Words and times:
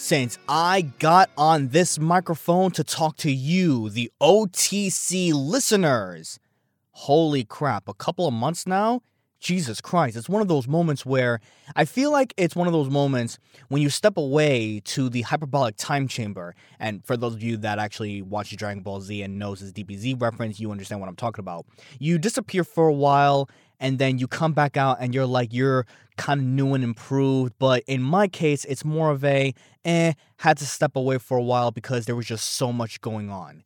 since 0.00 0.38
I 0.48 0.80
got 0.98 1.30
on 1.36 1.68
this 1.68 1.98
microphone 1.98 2.70
to 2.72 2.82
talk 2.82 3.18
to 3.18 3.30
you, 3.30 3.90
the 3.90 4.10
OTC 4.20 5.32
listeners? 5.34 6.40
Holy 6.92 7.44
crap, 7.44 7.86
a 7.86 7.94
couple 7.94 8.26
of 8.26 8.32
months 8.32 8.66
now? 8.66 9.02
Jesus 9.40 9.80
Christ, 9.80 10.16
it's 10.16 10.28
one 10.28 10.42
of 10.42 10.48
those 10.48 10.66
moments 10.66 11.06
where 11.06 11.40
I 11.76 11.84
feel 11.84 12.10
like 12.10 12.34
it's 12.36 12.56
one 12.56 12.66
of 12.66 12.72
those 12.72 12.90
moments 12.90 13.38
when 13.68 13.80
you 13.80 13.88
step 13.88 14.16
away 14.16 14.80
to 14.86 15.08
the 15.08 15.22
hyperbolic 15.22 15.76
time 15.76 16.08
chamber. 16.08 16.54
And 16.78 17.04
for 17.04 17.16
those 17.16 17.34
of 17.34 17.42
you 17.42 17.56
that 17.58 17.78
actually 17.78 18.20
watch 18.20 18.54
Dragon 18.56 18.82
Ball 18.82 19.00
Z 19.00 19.22
and 19.22 19.38
knows 19.38 19.60
this 19.60 19.72
DBZ 19.72 20.20
reference, 20.20 20.58
you 20.58 20.70
understand 20.70 21.00
what 21.00 21.08
I'm 21.08 21.16
talking 21.16 21.42
about. 21.42 21.66
You 21.98 22.18
disappear 22.18 22.64
for 22.64 22.88
a 22.88 22.92
while 22.92 23.48
and 23.80 23.98
then 23.98 24.18
you 24.18 24.28
come 24.28 24.52
back 24.52 24.76
out 24.76 24.98
and 25.00 25.14
you're 25.14 25.26
like 25.26 25.52
you're 25.52 25.86
kind 26.20 26.40
of 26.40 26.46
new 26.46 26.74
and 26.74 26.84
improved. 26.84 27.54
But 27.58 27.82
in 27.86 28.02
my 28.02 28.28
case, 28.28 28.64
it's 28.66 28.84
more 28.84 29.10
of 29.10 29.24
a 29.24 29.54
eh, 29.84 30.12
had 30.36 30.58
to 30.58 30.66
step 30.66 30.94
away 30.94 31.18
for 31.18 31.38
a 31.38 31.42
while 31.42 31.70
because 31.70 32.04
there 32.04 32.14
was 32.14 32.26
just 32.26 32.46
so 32.46 32.72
much 32.72 33.00
going 33.00 33.30
on. 33.30 33.64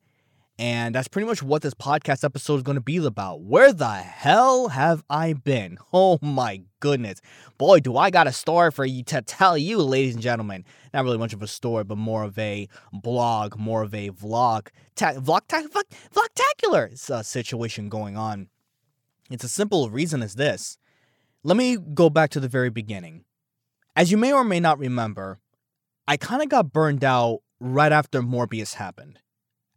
And 0.56 0.94
that's 0.94 1.08
pretty 1.08 1.26
much 1.26 1.42
what 1.42 1.62
this 1.62 1.74
podcast 1.74 2.22
episode 2.22 2.54
is 2.58 2.62
going 2.62 2.76
to 2.76 2.80
be 2.80 2.98
about. 2.98 3.40
Where 3.40 3.72
the 3.72 3.92
hell 3.92 4.68
have 4.68 5.02
I 5.10 5.32
been? 5.32 5.78
Oh 5.92 6.18
my 6.20 6.62
goodness. 6.80 7.20
Boy, 7.56 7.80
do 7.80 7.96
I 7.96 8.10
got 8.10 8.26
a 8.26 8.32
story 8.32 8.70
for 8.70 8.84
you 8.84 9.02
to 9.04 9.22
tell 9.22 9.56
you, 9.56 9.78
ladies 9.78 10.14
and 10.14 10.22
gentlemen. 10.22 10.64
Not 10.92 11.04
really 11.04 11.18
much 11.18 11.32
of 11.32 11.42
a 11.42 11.46
story, 11.46 11.84
but 11.84 11.98
more 11.98 12.24
of 12.24 12.38
a 12.38 12.68
blog, 12.92 13.56
more 13.56 13.82
of 13.82 13.94
a 13.94 14.10
vlog, 14.10 14.68
ta- 14.96 15.14
vlog, 15.14 15.42
ta- 15.48 15.62
vlog, 15.62 15.84
vlogtacular 16.12 17.10
uh, 17.10 17.22
situation 17.22 17.88
going 17.88 18.16
on. 18.16 18.48
It's 19.30 19.44
a 19.44 19.48
simple 19.48 19.88
reason 19.88 20.22
as 20.22 20.34
this. 20.34 20.78
Let 21.46 21.58
me 21.58 21.76
go 21.76 22.08
back 22.08 22.30
to 22.30 22.40
the 22.40 22.48
very 22.48 22.70
beginning. 22.70 23.24
As 23.94 24.10
you 24.10 24.16
may 24.16 24.32
or 24.32 24.44
may 24.44 24.60
not 24.60 24.78
remember, 24.78 25.40
I 26.08 26.16
kind 26.16 26.42
of 26.42 26.48
got 26.48 26.72
burned 26.72 27.04
out 27.04 27.40
right 27.60 27.92
after 27.92 28.22
Morbius 28.22 28.74
happened. 28.74 29.18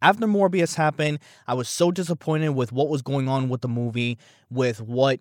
After 0.00 0.26
Morbius 0.26 0.76
happened, 0.76 1.18
I 1.46 1.52
was 1.52 1.68
so 1.68 1.90
disappointed 1.90 2.50
with 2.50 2.72
what 2.72 2.88
was 2.88 3.02
going 3.02 3.28
on 3.28 3.50
with 3.50 3.60
the 3.60 3.68
movie, 3.68 4.16
with 4.48 4.80
what 4.80 5.20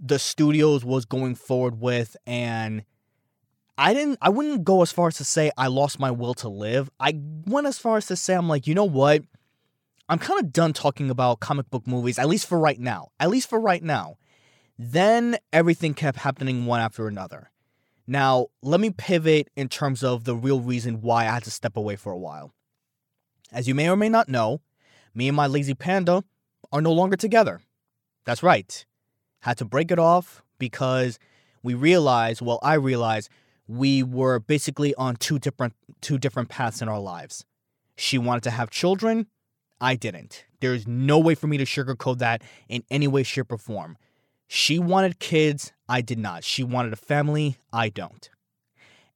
the 0.00 0.18
studios 0.18 0.82
was 0.82 1.04
going 1.04 1.34
forward 1.34 1.78
with, 1.78 2.16
and 2.26 2.84
I 3.76 3.92
didn't 3.92 4.18
I 4.22 4.30
wouldn't 4.30 4.64
go 4.64 4.80
as 4.80 4.92
far 4.92 5.08
as 5.08 5.16
to 5.16 5.24
say 5.24 5.50
I 5.58 5.66
lost 5.66 6.00
my 6.00 6.10
will 6.10 6.34
to 6.34 6.48
live. 6.48 6.88
I 6.98 7.20
went 7.46 7.66
as 7.66 7.78
far 7.78 7.98
as 7.98 8.06
to 8.06 8.16
say 8.16 8.34
I'm 8.34 8.48
like, 8.48 8.66
you 8.66 8.74
know 8.74 8.84
what? 8.84 9.24
I'm 10.08 10.18
kind 10.18 10.40
of 10.40 10.52
done 10.54 10.72
talking 10.72 11.10
about 11.10 11.40
comic 11.40 11.68
book 11.70 11.86
movies, 11.86 12.18
at 12.18 12.28
least 12.28 12.46
for 12.46 12.58
right 12.58 12.80
now. 12.80 13.08
At 13.20 13.28
least 13.28 13.50
for 13.50 13.60
right 13.60 13.82
now. 13.82 14.16
Then 14.84 15.36
everything 15.52 15.94
kept 15.94 16.18
happening 16.18 16.66
one 16.66 16.80
after 16.80 17.06
another. 17.06 17.52
Now, 18.04 18.48
let 18.62 18.80
me 18.80 18.90
pivot 18.90 19.48
in 19.54 19.68
terms 19.68 20.02
of 20.02 20.24
the 20.24 20.34
real 20.34 20.58
reason 20.58 21.02
why 21.02 21.20
I 21.20 21.34
had 21.34 21.44
to 21.44 21.52
step 21.52 21.76
away 21.76 21.94
for 21.94 22.10
a 22.10 22.18
while. 22.18 22.52
As 23.52 23.68
you 23.68 23.76
may 23.76 23.88
or 23.88 23.94
may 23.94 24.08
not 24.08 24.28
know, 24.28 24.60
me 25.14 25.28
and 25.28 25.36
my 25.36 25.46
lazy 25.46 25.74
panda 25.74 26.24
are 26.72 26.80
no 26.80 26.90
longer 26.92 27.14
together. 27.16 27.60
That's 28.24 28.42
right. 28.42 28.84
Had 29.42 29.56
to 29.58 29.64
break 29.64 29.92
it 29.92 30.00
off 30.00 30.42
because 30.58 31.20
we 31.62 31.74
realized, 31.74 32.42
well, 32.42 32.58
I 32.60 32.74
realized 32.74 33.30
we 33.68 34.02
were 34.02 34.40
basically 34.40 34.96
on 34.96 35.14
two 35.14 35.38
different 35.38 35.74
two 36.00 36.18
different 36.18 36.48
paths 36.48 36.82
in 36.82 36.88
our 36.88 36.98
lives. 36.98 37.44
She 37.96 38.18
wanted 38.18 38.42
to 38.42 38.50
have 38.50 38.68
children, 38.68 39.28
I 39.80 39.94
didn't. 39.94 40.44
There's 40.58 40.88
no 40.88 41.20
way 41.20 41.36
for 41.36 41.46
me 41.46 41.56
to 41.58 41.64
sugarcoat 41.64 42.18
that 42.18 42.42
in 42.68 42.82
any 42.90 43.06
way, 43.06 43.22
shape, 43.22 43.52
or 43.52 43.58
form. 43.58 43.96
She 44.54 44.78
wanted 44.78 45.18
kids, 45.18 45.72
I 45.88 46.02
did 46.02 46.18
not. 46.18 46.44
She 46.44 46.62
wanted 46.62 46.92
a 46.92 46.96
family, 46.96 47.56
I 47.72 47.88
don't. 47.88 48.28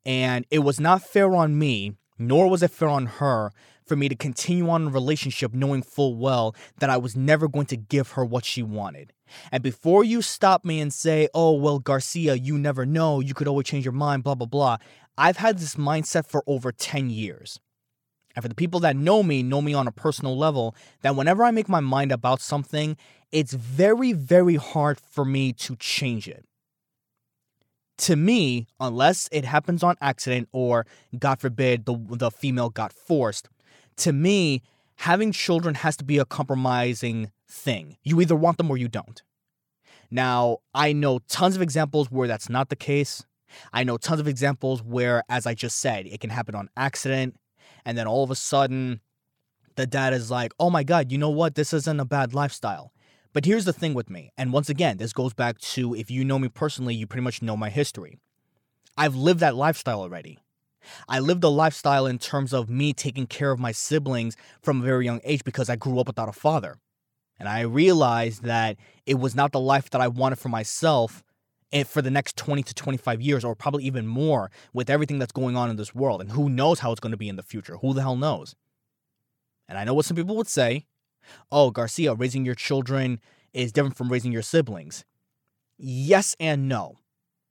And 0.03 0.47
it 0.51 0.61
was 0.61 0.81
not 0.81 1.03
fair 1.03 1.35
on 1.35 1.59
me, 1.59 1.93
nor 2.19 2.49
was 2.49 2.63
it 2.63 2.71
fair 2.71 2.89
on 2.89 3.05
her, 3.05 3.51
for 3.85 3.97
me 3.97 4.09
to 4.09 4.15
continue 4.15 4.71
on 4.71 4.87
a 4.87 4.91
relationship 4.91 5.53
knowing 5.53 5.83
full 5.83 6.17
well 6.17 6.57
that 6.79 6.89
I 6.89 6.97
was 6.97 7.15
never 7.15 7.49
going 7.49 7.67
to 7.67 7.77
give 7.77 8.13
her 8.13 8.25
what 8.25 8.47
she 8.47 8.63
wanted. 8.63 9.13
And 9.53 9.63
before 9.63 10.05
you 10.05 10.23
stop 10.23 10.65
me 10.65 10.81
and 10.81 10.91
say, 10.91 11.29
oh, 11.35 11.53
well, 11.53 11.81
Garcia, 11.81 12.35
you 12.37 12.57
never 12.57 12.87
know, 12.87 13.21
you 13.21 13.35
could 13.35 13.47
always 13.47 13.67
change 13.67 13.85
your 13.85 13.93
mind, 13.93 14.25
blah, 14.25 14.37
blah, 14.37 14.47
blah, 14.47 14.79
I've 15.19 15.37
had 15.37 15.59
this 15.59 15.75
mindset 15.75 16.25
for 16.25 16.45
over 16.47 16.73
10 16.73 17.11
years. 17.11 17.61
And 18.37 18.43
for 18.43 18.49
the 18.49 18.55
people 18.55 18.81
that 18.81 18.95
know 18.95 19.23
me, 19.23 19.43
know 19.43 19.63
me 19.63 19.73
on 19.73 19.89
a 19.89 19.93
personal 19.93 20.37
level, 20.37 20.77
that 21.01 21.17
whenever 21.17 21.43
I 21.43 21.51
make 21.51 21.71
my 21.71 21.81
mind 21.81 22.13
about 22.13 22.43
something, 22.43 22.99
it's 23.33 23.55
very, 23.55 24.13
very 24.13 24.57
hard 24.57 25.01
for 25.01 25.25
me 25.25 25.55
to 25.55 25.75
change 25.77 26.29
it. 26.29 26.45
To 27.99 28.15
me, 28.15 28.67
unless 28.79 29.27
it 29.33 29.47
happens 29.47 29.83
on 29.83 29.97
accident 30.03 30.51
or, 30.53 30.87
God 31.19 31.41
forbid, 31.41 31.87
the, 31.87 31.97
the 32.11 32.31
female 32.31 32.69
got 32.69 32.93
forced, 32.93 33.49
to 33.97 34.13
me, 34.13 34.63
having 34.97 35.33
children 35.33 35.77
has 35.77 35.97
to 35.97 36.05
be 36.05 36.19
a 36.19 36.27
compromising 36.27 37.33
thing. 37.49 37.97
You 38.03 38.21
either 38.21 38.37
want 38.37 38.59
them 38.59 38.71
or 38.71 38.77
you 38.77 38.89
don't. 38.89 39.23
Now, 40.11 40.59
I 40.75 40.93
know 40.93 41.21
tons 41.21 41.57
of 41.57 41.63
examples 41.63 42.11
where 42.11 42.29
that's 42.29 42.51
not 42.51 42.69
the 42.69 42.77
case. 42.77 43.25
I 43.73 43.83
know 43.83 43.97
tons 43.97 44.21
of 44.21 44.29
examples 44.29 44.83
where, 44.83 45.23
as 45.31 45.47
I 45.47 45.55
just 45.55 45.79
said, 45.79 46.07
it 46.07 46.21
can 46.21 46.31
happen 46.31 46.55
on 46.55 46.69
accident. 46.77 47.35
And 47.87 47.97
then 47.97 48.09
all 48.09 48.25
of 48.25 48.33
a 48.33 48.35
sudden, 48.35 49.01
the 49.77 49.87
dad 49.87 50.13
is 50.13 50.31
like, 50.31 50.53
oh 50.59 50.71
my 50.71 50.83
God, 50.83 51.13
you 51.13 51.19
know 51.19 51.31
what? 51.31 51.55
This 51.55 51.73
isn't 51.73 52.01
a 52.01 52.05
bad 52.05 52.35
lifestyle. 52.35 52.93
But 53.33 53.45
here's 53.45 53.65
the 53.65 53.73
thing 53.73 53.95
with 53.95 54.11
me. 54.11 54.33
And 54.37 54.53
once 54.53 54.69
again, 54.69 54.97
this 54.97 55.13
goes 55.13 55.33
back 55.33 55.59
to 55.59 55.95
if 55.95 56.11
you 56.11 56.25
know 56.25 56.39
me 56.39 56.49
personally, 56.49 56.97
you 56.97 57.07
pretty 57.07 57.23
much 57.23 57.43
know 57.43 57.57
my 57.57 57.71
history. 57.71 58.19
I've 58.97 59.15
lived 59.15 59.41
that 59.41 59.55
lifestyle 59.55 60.01
already. 60.01 60.41
I 61.09 61.21
lived 61.21 61.45
a 61.45 61.49
lifestyle 61.49 62.07
in 62.07 62.19
terms 62.19 62.53
of 62.53 62.69
me 62.69 62.93
taking 62.93 63.27
care 63.27 63.53
of 63.53 63.61
my 63.61 63.73
siblings 63.73 64.37
from 64.63 64.81
a 64.81 64.85
very 64.85 65.05
young 65.05 65.21
age 65.23 65.45
because 65.45 65.71
I 65.71 65.77
grew 65.77 66.01
up 66.01 66.09
without 66.09 66.29
a 66.29 66.33
father. 66.33 66.79
And 67.39 67.49
I 67.49 67.61
realized 67.61 68.43
that 68.45 68.79
it 69.05 69.19
was 69.21 69.37
not 69.37 69.53
the 69.53 69.61
life 69.61 69.91
that 69.91 70.01
I 70.01 70.09
wanted 70.09 70.39
for 70.39 70.49
myself 70.49 71.23
Eh, 71.73 71.83
for 71.83 72.01
the 72.01 72.11
next 72.11 72.37
20 72.37 72.63
to 72.63 72.75
25 72.75 73.21
years, 73.21 73.45
or 73.45 73.55
probably 73.57 73.85
even 73.85 74.07
more, 74.07 74.51
with 74.73 74.89
everything 74.89 75.19
that's 75.19 75.33
going 75.33 75.57
on 75.57 75.69
in 75.69 75.77
this 75.77 75.95
world. 75.95 76.21
And 76.21 76.31
who 76.31 76.49
knows 76.49 76.79
how 76.79 76.93
it's 76.93 77.01
going 77.01 77.11
to 77.11 77.17
be 77.17 77.29
in 77.29 77.37
the 77.37 77.43
future? 77.43 77.77
Who 77.79 77.93
the 77.93 78.03
hell 78.03 78.17
knows? 78.17 78.55
And 79.69 79.77
I 79.77 79.85
know 79.85 79.95
what 79.95 80.05
some 80.05 80.17
people 80.17 80.37
would 80.37 80.49
say 80.49 80.87
oh, 81.51 81.73
Garcia, 81.73 82.15
raising 82.15 82.45
your 82.45 82.55
children 82.55 83.21
is 83.53 83.73
different 83.73 83.97
from 83.97 84.11
raising 84.11 84.31
your 84.31 84.43
siblings. 84.43 85.05
Yes 85.77 86.37
and 86.39 86.69
no, 86.69 87.01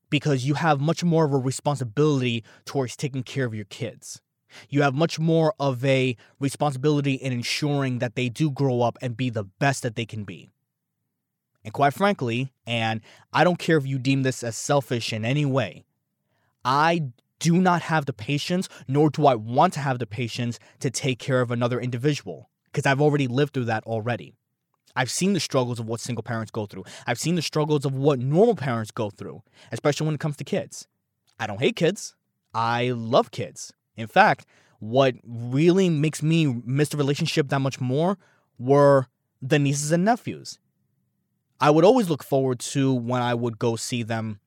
because 0.09 0.45
you 0.45 0.53
have 0.53 0.79
much 0.79 1.03
more 1.03 1.25
of 1.25 1.33
a 1.33 1.37
responsibility 1.37 2.43
towards 2.63 2.95
taking 2.95 3.23
care 3.23 3.45
of 3.45 3.53
your 3.53 3.65
kids. 3.65 4.21
You 4.69 4.83
have 4.83 4.95
much 4.95 5.19
more 5.19 5.53
of 5.59 5.83
a 5.83 6.15
responsibility 6.39 7.15
in 7.15 7.33
ensuring 7.33 7.99
that 7.99 8.15
they 8.15 8.29
do 8.29 8.49
grow 8.49 8.81
up 8.81 8.97
and 9.01 9.17
be 9.17 9.29
the 9.29 9.43
best 9.43 9.83
that 9.83 9.95
they 9.95 10.05
can 10.05 10.23
be. 10.23 10.49
And 11.65 11.73
quite 11.73 11.95
frankly, 11.95 12.53
and 12.67 13.01
I 13.33 13.43
don't 13.43 13.57
care 13.57 13.75
if 13.75 13.87
you 13.87 13.97
deem 13.97 14.21
this 14.21 14.43
as 14.43 14.55
selfish 14.55 15.11
in 15.11 15.25
any 15.25 15.45
way, 15.45 15.83
I 16.63 17.09
do 17.39 17.57
not 17.57 17.81
have 17.81 18.05
the 18.05 18.13
patience, 18.13 18.69
nor 18.87 19.09
do 19.09 19.25
I 19.25 19.33
want 19.33 19.73
to 19.73 19.79
have 19.79 19.97
the 19.97 20.05
patience 20.05 20.59
to 20.79 20.91
take 20.91 21.17
care 21.17 21.41
of 21.41 21.49
another 21.49 21.81
individual 21.81 22.49
because 22.65 22.85
I've 22.85 23.01
already 23.01 23.27
lived 23.27 23.53
through 23.53 23.65
that 23.65 23.83
already. 23.85 24.35
I've 24.95 25.09
seen 25.09 25.33
the 25.33 25.39
struggles 25.39 25.79
of 25.79 25.87
what 25.87 25.99
single 25.99 26.23
parents 26.23 26.51
go 26.51 26.67
through. 26.67 26.83
I've 27.07 27.19
seen 27.19 27.35
the 27.35 27.41
struggles 27.41 27.83
of 27.83 27.95
what 27.95 28.19
normal 28.19 28.55
parents 28.55 28.91
go 28.91 29.09
through, 29.09 29.41
especially 29.71 30.05
when 30.05 30.15
it 30.15 30.21
comes 30.21 30.37
to 30.37 30.43
kids. 30.43 30.87
I 31.39 31.47
don't 31.47 31.59
hate 31.59 31.75
kids. 31.75 32.15
I 32.53 32.91
love 32.91 33.31
kids. 33.31 33.73
In 33.97 34.07
fact, 34.07 34.45
what 34.79 35.15
really 35.25 35.89
makes 35.89 36.21
me 36.21 36.61
miss 36.63 36.89
the 36.89 36.97
relationship 36.97 37.49
that 37.49 37.59
much 37.59 37.81
more 37.81 38.17
were 38.59 39.07
the 39.41 39.59
nieces 39.59 39.91
and 39.91 40.05
nephews. 40.05 40.59
I 41.59 41.69
would 41.69 41.85
always 41.85 42.09
look 42.09 42.23
forward 42.23 42.59
to 42.59 42.93
when 42.93 43.21
I 43.21 43.33
would 43.33 43.57
go 43.57 43.75
see 43.75 44.03
them 44.03 44.39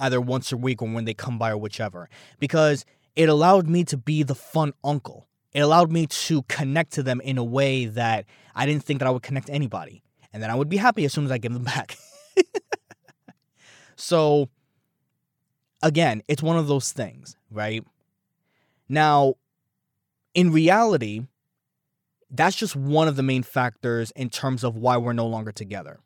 either 0.00 0.20
once 0.20 0.50
a 0.50 0.56
week 0.56 0.82
or 0.82 0.88
when 0.88 1.04
they 1.04 1.14
come 1.14 1.38
by 1.38 1.50
or 1.50 1.58
whichever, 1.58 2.08
because 2.38 2.84
it 3.14 3.28
allowed 3.28 3.68
me 3.68 3.84
to 3.84 3.96
be 3.96 4.22
the 4.22 4.34
fun 4.34 4.72
uncle. 4.82 5.28
It 5.52 5.60
allowed 5.60 5.92
me 5.92 6.06
to 6.06 6.42
connect 6.44 6.92
to 6.94 7.02
them 7.02 7.20
in 7.20 7.36
a 7.36 7.44
way 7.44 7.84
that 7.84 8.24
I 8.54 8.66
didn't 8.66 8.84
think 8.84 9.00
that 9.00 9.06
I 9.06 9.10
would 9.10 9.22
connect 9.22 9.48
to 9.48 9.52
anybody. 9.52 10.02
And 10.32 10.42
then 10.42 10.50
I 10.50 10.54
would 10.54 10.70
be 10.70 10.78
happy 10.78 11.04
as 11.04 11.12
soon 11.12 11.26
as 11.26 11.30
I 11.30 11.38
give 11.38 11.52
them 11.52 11.64
back. 11.64 11.96
so, 13.96 14.48
again, 15.82 16.22
it's 16.26 16.42
one 16.42 16.56
of 16.56 16.68
those 16.68 16.92
things, 16.92 17.36
right? 17.50 17.84
Now, 18.88 19.34
in 20.34 20.50
reality, 20.50 21.26
that's 22.30 22.56
just 22.56 22.74
one 22.74 23.08
of 23.08 23.16
the 23.16 23.22
main 23.22 23.42
factors 23.42 24.10
in 24.16 24.30
terms 24.30 24.64
of 24.64 24.74
why 24.74 24.96
we're 24.96 25.12
no 25.12 25.26
longer 25.26 25.52
together. 25.52 26.00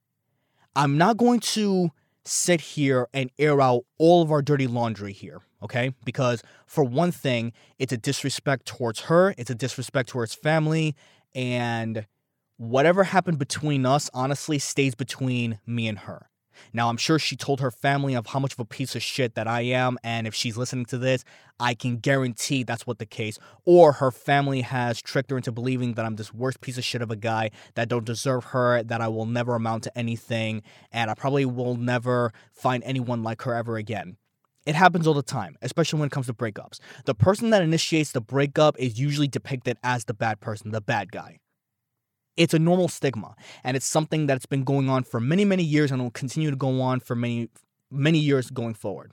I'm 0.76 0.98
not 0.98 1.16
going 1.16 1.40
to 1.40 1.90
sit 2.26 2.60
here 2.60 3.08
and 3.14 3.30
air 3.38 3.62
out 3.62 3.84
all 3.98 4.20
of 4.22 4.30
our 4.30 4.42
dirty 4.42 4.66
laundry 4.66 5.14
here, 5.14 5.40
okay? 5.62 5.94
Because 6.04 6.42
for 6.66 6.84
one 6.84 7.12
thing, 7.12 7.54
it's 7.78 7.94
a 7.94 7.96
disrespect 7.96 8.66
towards 8.66 9.00
her, 9.02 9.34
it's 9.38 9.48
a 9.48 9.54
disrespect 9.54 10.10
towards 10.10 10.34
family, 10.34 10.94
and 11.34 12.06
whatever 12.58 13.04
happened 13.04 13.38
between 13.38 13.86
us 13.86 14.10
honestly 14.12 14.58
stays 14.58 14.94
between 14.94 15.60
me 15.66 15.88
and 15.88 16.00
her. 16.00 16.28
Now, 16.72 16.88
I'm 16.88 16.96
sure 16.96 17.18
she 17.18 17.36
told 17.36 17.60
her 17.60 17.70
family 17.70 18.14
of 18.14 18.28
how 18.28 18.38
much 18.38 18.52
of 18.52 18.60
a 18.60 18.64
piece 18.64 18.94
of 18.94 19.02
shit 19.02 19.34
that 19.34 19.46
I 19.46 19.62
am, 19.62 19.98
and 20.02 20.26
if 20.26 20.34
she's 20.34 20.56
listening 20.56 20.86
to 20.86 20.98
this, 20.98 21.24
I 21.58 21.74
can 21.74 21.98
guarantee 21.98 22.62
that's 22.62 22.86
what 22.86 22.98
the 22.98 23.06
case. 23.06 23.38
Or 23.64 23.92
her 23.92 24.10
family 24.10 24.60
has 24.60 25.00
tricked 25.00 25.30
her 25.30 25.36
into 25.36 25.52
believing 25.52 25.94
that 25.94 26.04
I'm 26.04 26.16
this 26.16 26.34
worst 26.34 26.60
piece 26.60 26.78
of 26.78 26.84
shit 26.84 27.02
of 27.02 27.10
a 27.10 27.16
guy 27.16 27.50
that 27.74 27.88
don't 27.88 28.04
deserve 28.04 28.44
her, 28.46 28.82
that 28.82 29.00
I 29.00 29.08
will 29.08 29.26
never 29.26 29.54
amount 29.54 29.84
to 29.84 29.98
anything, 29.98 30.62
and 30.92 31.10
I 31.10 31.14
probably 31.14 31.44
will 31.44 31.76
never 31.76 32.32
find 32.52 32.82
anyone 32.84 33.22
like 33.22 33.42
her 33.42 33.54
ever 33.54 33.76
again. 33.76 34.16
It 34.66 34.74
happens 34.74 35.06
all 35.06 35.14
the 35.14 35.22
time, 35.22 35.56
especially 35.62 36.00
when 36.00 36.08
it 36.08 36.12
comes 36.12 36.26
to 36.26 36.34
breakups. 36.34 36.80
The 37.04 37.14
person 37.14 37.50
that 37.50 37.62
initiates 37.62 38.10
the 38.10 38.20
breakup 38.20 38.76
is 38.78 38.98
usually 38.98 39.28
depicted 39.28 39.78
as 39.84 40.04
the 40.04 40.14
bad 40.14 40.40
person, 40.40 40.72
the 40.72 40.80
bad 40.80 41.12
guy. 41.12 41.38
It's 42.36 42.54
a 42.54 42.58
normal 42.58 42.88
stigma, 42.88 43.34
and 43.64 43.76
it's 43.76 43.86
something 43.86 44.26
that's 44.26 44.46
been 44.46 44.64
going 44.64 44.90
on 44.90 45.04
for 45.04 45.20
many, 45.20 45.44
many 45.44 45.62
years 45.62 45.90
and 45.90 46.02
will 46.02 46.10
continue 46.10 46.50
to 46.50 46.56
go 46.56 46.80
on 46.80 47.00
for 47.00 47.14
many, 47.14 47.48
many 47.90 48.18
years 48.18 48.50
going 48.50 48.74
forward. 48.74 49.12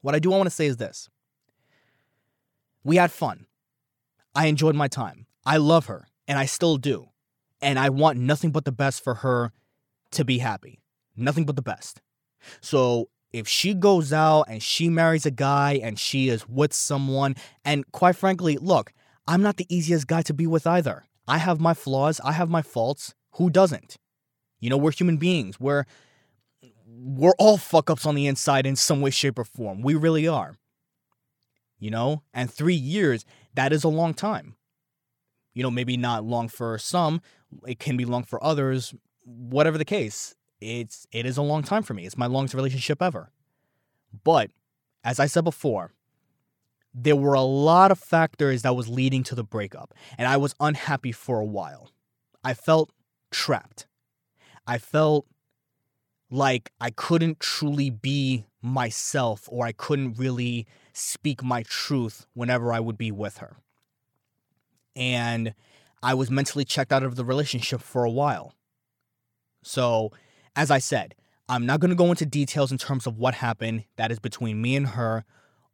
What 0.00 0.14
I 0.14 0.18
do 0.18 0.30
want 0.30 0.44
to 0.44 0.50
say 0.50 0.66
is 0.66 0.76
this 0.76 1.08
we 2.84 2.96
had 2.96 3.10
fun. 3.10 3.46
I 4.34 4.46
enjoyed 4.46 4.76
my 4.76 4.88
time. 4.88 5.26
I 5.44 5.56
love 5.56 5.86
her, 5.86 6.06
and 6.28 6.38
I 6.38 6.46
still 6.46 6.76
do. 6.76 7.08
And 7.60 7.78
I 7.78 7.88
want 7.88 8.18
nothing 8.18 8.50
but 8.50 8.64
the 8.64 8.72
best 8.72 9.02
for 9.02 9.14
her 9.14 9.52
to 10.12 10.24
be 10.24 10.38
happy. 10.38 10.80
Nothing 11.16 11.44
but 11.46 11.56
the 11.56 11.62
best. 11.62 12.00
So 12.60 13.08
if 13.32 13.48
she 13.48 13.74
goes 13.74 14.12
out 14.12 14.44
and 14.48 14.62
she 14.62 14.88
marries 14.88 15.26
a 15.26 15.30
guy 15.30 15.80
and 15.82 15.98
she 15.98 16.28
is 16.28 16.48
with 16.48 16.72
someone, 16.72 17.34
and 17.64 17.90
quite 17.92 18.16
frankly, 18.16 18.56
look, 18.56 18.92
I'm 19.26 19.42
not 19.42 19.56
the 19.56 19.66
easiest 19.68 20.06
guy 20.06 20.22
to 20.22 20.34
be 20.34 20.46
with 20.46 20.66
either. 20.66 21.04
I 21.28 21.38
have 21.38 21.60
my 21.60 21.74
flaws, 21.74 22.20
I 22.24 22.32
have 22.32 22.48
my 22.48 22.62
faults. 22.62 23.14
Who 23.32 23.50
doesn't? 23.50 23.96
You 24.60 24.70
know, 24.70 24.76
we're 24.76 24.92
human 24.92 25.16
beings. 25.16 25.60
We're 25.60 25.84
we're 26.86 27.34
all 27.38 27.56
fuck 27.58 27.90
ups 27.90 28.06
on 28.06 28.14
the 28.14 28.26
inside 28.26 28.66
in 28.66 28.76
some 28.76 29.00
way, 29.00 29.10
shape, 29.10 29.38
or 29.38 29.44
form. 29.44 29.82
We 29.82 29.94
really 29.94 30.26
are. 30.26 30.54
You 31.78 31.90
know, 31.90 32.22
and 32.32 32.50
three 32.50 32.74
years, 32.74 33.24
that 33.54 33.72
is 33.72 33.84
a 33.84 33.88
long 33.88 34.14
time. 34.14 34.56
You 35.52 35.62
know, 35.62 35.70
maybe 35.70 35.96
not 35.96 36.24
long 36.24 36.48
for 36.48 36.78
some, 36.78 37.20
it 37.66 37.78
can 37.78 37.96
be 37.96 38.04
long 38.04 38.24
for 38.24 38.42
others. 38.42 38.94
Whatever 39.24 39.76
the 39.76 39.84
case, 39.84 40.34
it's 40.60 41.06
it 41.12 41.26
is 41.26 41.36
a 41.36 41.42
long 41.42 41.62
time 41.62 41.82
for 41.82 41.94
me. 41.94 42.06
It's 42.06 42.16
my 42.16 42.26
longest 42.26 42.54
relationship 42.54 43.02
ever. 43.02 43.30
But 44.24 44.50
as 45.04 45.20
I 45.20 45.26
said 45.26 45.44
before, 45.44 45.92
there 46.98 47.14
were 47.14 47.34
a 47.34 47.42
lot 47.42 47.90
of 47.90 47.98
factors 47.98 48.62
that 48.62 48.74
was 48.74 48.88
leading 48.88 49.22
to 49.24 49.34
the 49.34 49.44
breakup, 49.44 49.92
and 50.16 50.26
I 50.26 50.38
was 50.38 50.54
unhappy 50.58 51.12
for 51.12 51.38
a 51.38 51.44
while. 51.44 51.90
I 52.42 52.54
felt 52.54 52.90
trapped. 53.30 53.86
I 54.66 54.78
felt 54.78 55.26
like 56.30 56.72
I 56.80 56.90
couldn't 56.90 57.38
truly 57.38 57.90
be 57.90 58.46
myself 58.62 59.46
or 59.52 59.66
I 59.66 59.72
couldn't 59.72 60.18
really 60.18 60.66
speak 60.92 61.42
my 61.42 61.62
truth 61.64 62.26
whenever 62.32 62.72
I 62.72 62.80
would 62.80 62.96
be 62.96 63.12
with 63.12 63.38
her. 63.38 63.58
And 64.96 65.54
I 66.02 66.14
was 66.14 66.30
mentally 66.30 66.64
checked 66.64 66.92
out 66.92 67.02
of 67.02 67.16
the 67.16 67.24
relationship 67.24 67.82
for 67.82 68.04
a 68.04 68.10
while. 68.10 68.54
So, 69.62 70.12
as 70.56 70.70
I 70.70 70.78
said, 70.78 71.14
I'm 71.48 71.66
not 71.66 71.80
going 71.80 71.90
to 71.90 71.96
go 71.96 72.10
into 72.10 72.24
details 72.24 72.72
in 72.72 72.78
terms 72.78 73.06
of 73.06 73.18
what 73.18 73.34
happened 73.34 73.84
that 73.96 74.10
is 74.10 74.18
between 74.18 74.62
me 74.62 74.74
and 74.76 74.88
her 74.88 75.24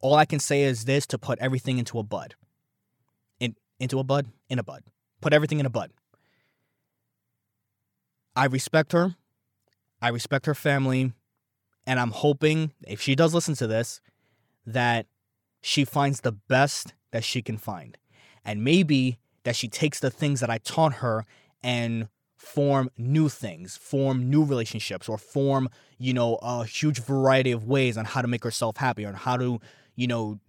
all 0.02 0.14
I 0.14 0.26
can 0.26 0.40
say 0.40 0.62
is 0.64 0.84
this 0.84 1.06
to 1.06 1.19
put 1.19 1.38
everything 1.38 1.78
into 1.78 1.99
a 1.99 2.02
bud. 2.02 2.34
In 3.40 3.56
into 3.81 3.99
a 3.99 4.04
bud? 4.04 4.26
In 4.50 4.58
a 4.58 4.62
bud. 4.62 4.82
Put 5.22 5.32
everything 5.32 5.60
in 5.60 5.66
a 5.66 5.70
bud. 5.70 5.90
I 8.37 8.46
respect 8.46 8.93
her. 8.93 9.16
I 10.02 10.08
respect 10.08 10.46
her 10.46 10.54
family. 10.54 11.12
And 11.87 11.99
I'm 11.99 12.10
hoping, 12.10 12.72
if 12.87 13.00
she 13.00 13.14
does 13.14 13.34
listen 13.34 13.54
to 13.54 13.66
this, 13.66 14.00
that 14.66 15.06
she 15.62 15.84
finds 15.84 16.20
the 16.20 16.32
best 16.32 16.94
that 17.12 17.25
she 17.25 17.43
can 17.43 17.56
find. 17.56 17.96
And 18.44 18.62
maybe 18.62 19.19
that 19.44 19.56
she 19.56 19.69
takes 19.69 20.00
the 20.00 20.10
things 20.10 20.40
that 20.40 20.50
I 20.50 20.58
taught 20.58 20.94
her 20.94 21.25
and 21.62 22.08
form 22.37 22.90
new 22.96 23.28
things, 23.28 23.76
form 23.76 24.28
new 24.28 24.44
relationships, 24.44 25.08
or 25.08 25.19
form, 25.19 25.69
you 25.99 26.12
know, 26.12 26.37
a 26.43 26.64
huge 26.64 27.00
variety 27.00 27.52
of 27.52 27.66
ways 27.66 27.96
on 27.96 28.04
how 28.04 28.22
to 28.22 28.28
make 28.28 28.43
herself 28.43 28.76
happy 28.76 29.04
or 29.04 29.12
how 29.12 29.37
to 29.37 29.60
you 29.97 30.06
know, 30.06 30.41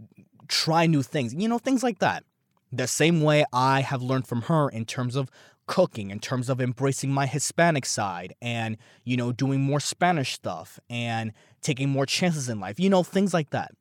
try 0.48 0.86
new 0.86 1.01
things, 1.01 1.34
you 1.34 1.48
know, 1.48 1.57
things 1.57 1.84
like 1.84 2.00
that. 2.00 2.24
The 2.72 2.88
same 2.88 3.22
way 3.22 3.45
I 3.54 3.81
have 3.81 4.01
learned 4.01 4.28
from 4.28 4.44
her 4.44 4.69
in 4.69 4.86
terms 4.86 5.16
of 5.16 5.30
cooking, 5.66 6.12
in 6.12 6.19
terms 6.19 6.50
of 6.50 6.60
embracing 6.60 7.12
my 7.12 7.25
Hispanic 7.25 7.86
side 7.86 8.36
and, 8.42 8.78
you 9.04 9.16
know, 9.16 9.31
doing 9.31 9.62
more 9.62 9.80
Spanish 9.80 10.34
stuff 10.34 10.80
and 10.90 11.31
taking 11.62 11.90
more 11.90 12.06
chances 12.06 12.50
in 12.50 12.60
life, 12.60 12.80
you 12.80 12.90
know, 12.90 13.04
things 13.04 13.34
like 13.34 13.51
that. 13.51 13.72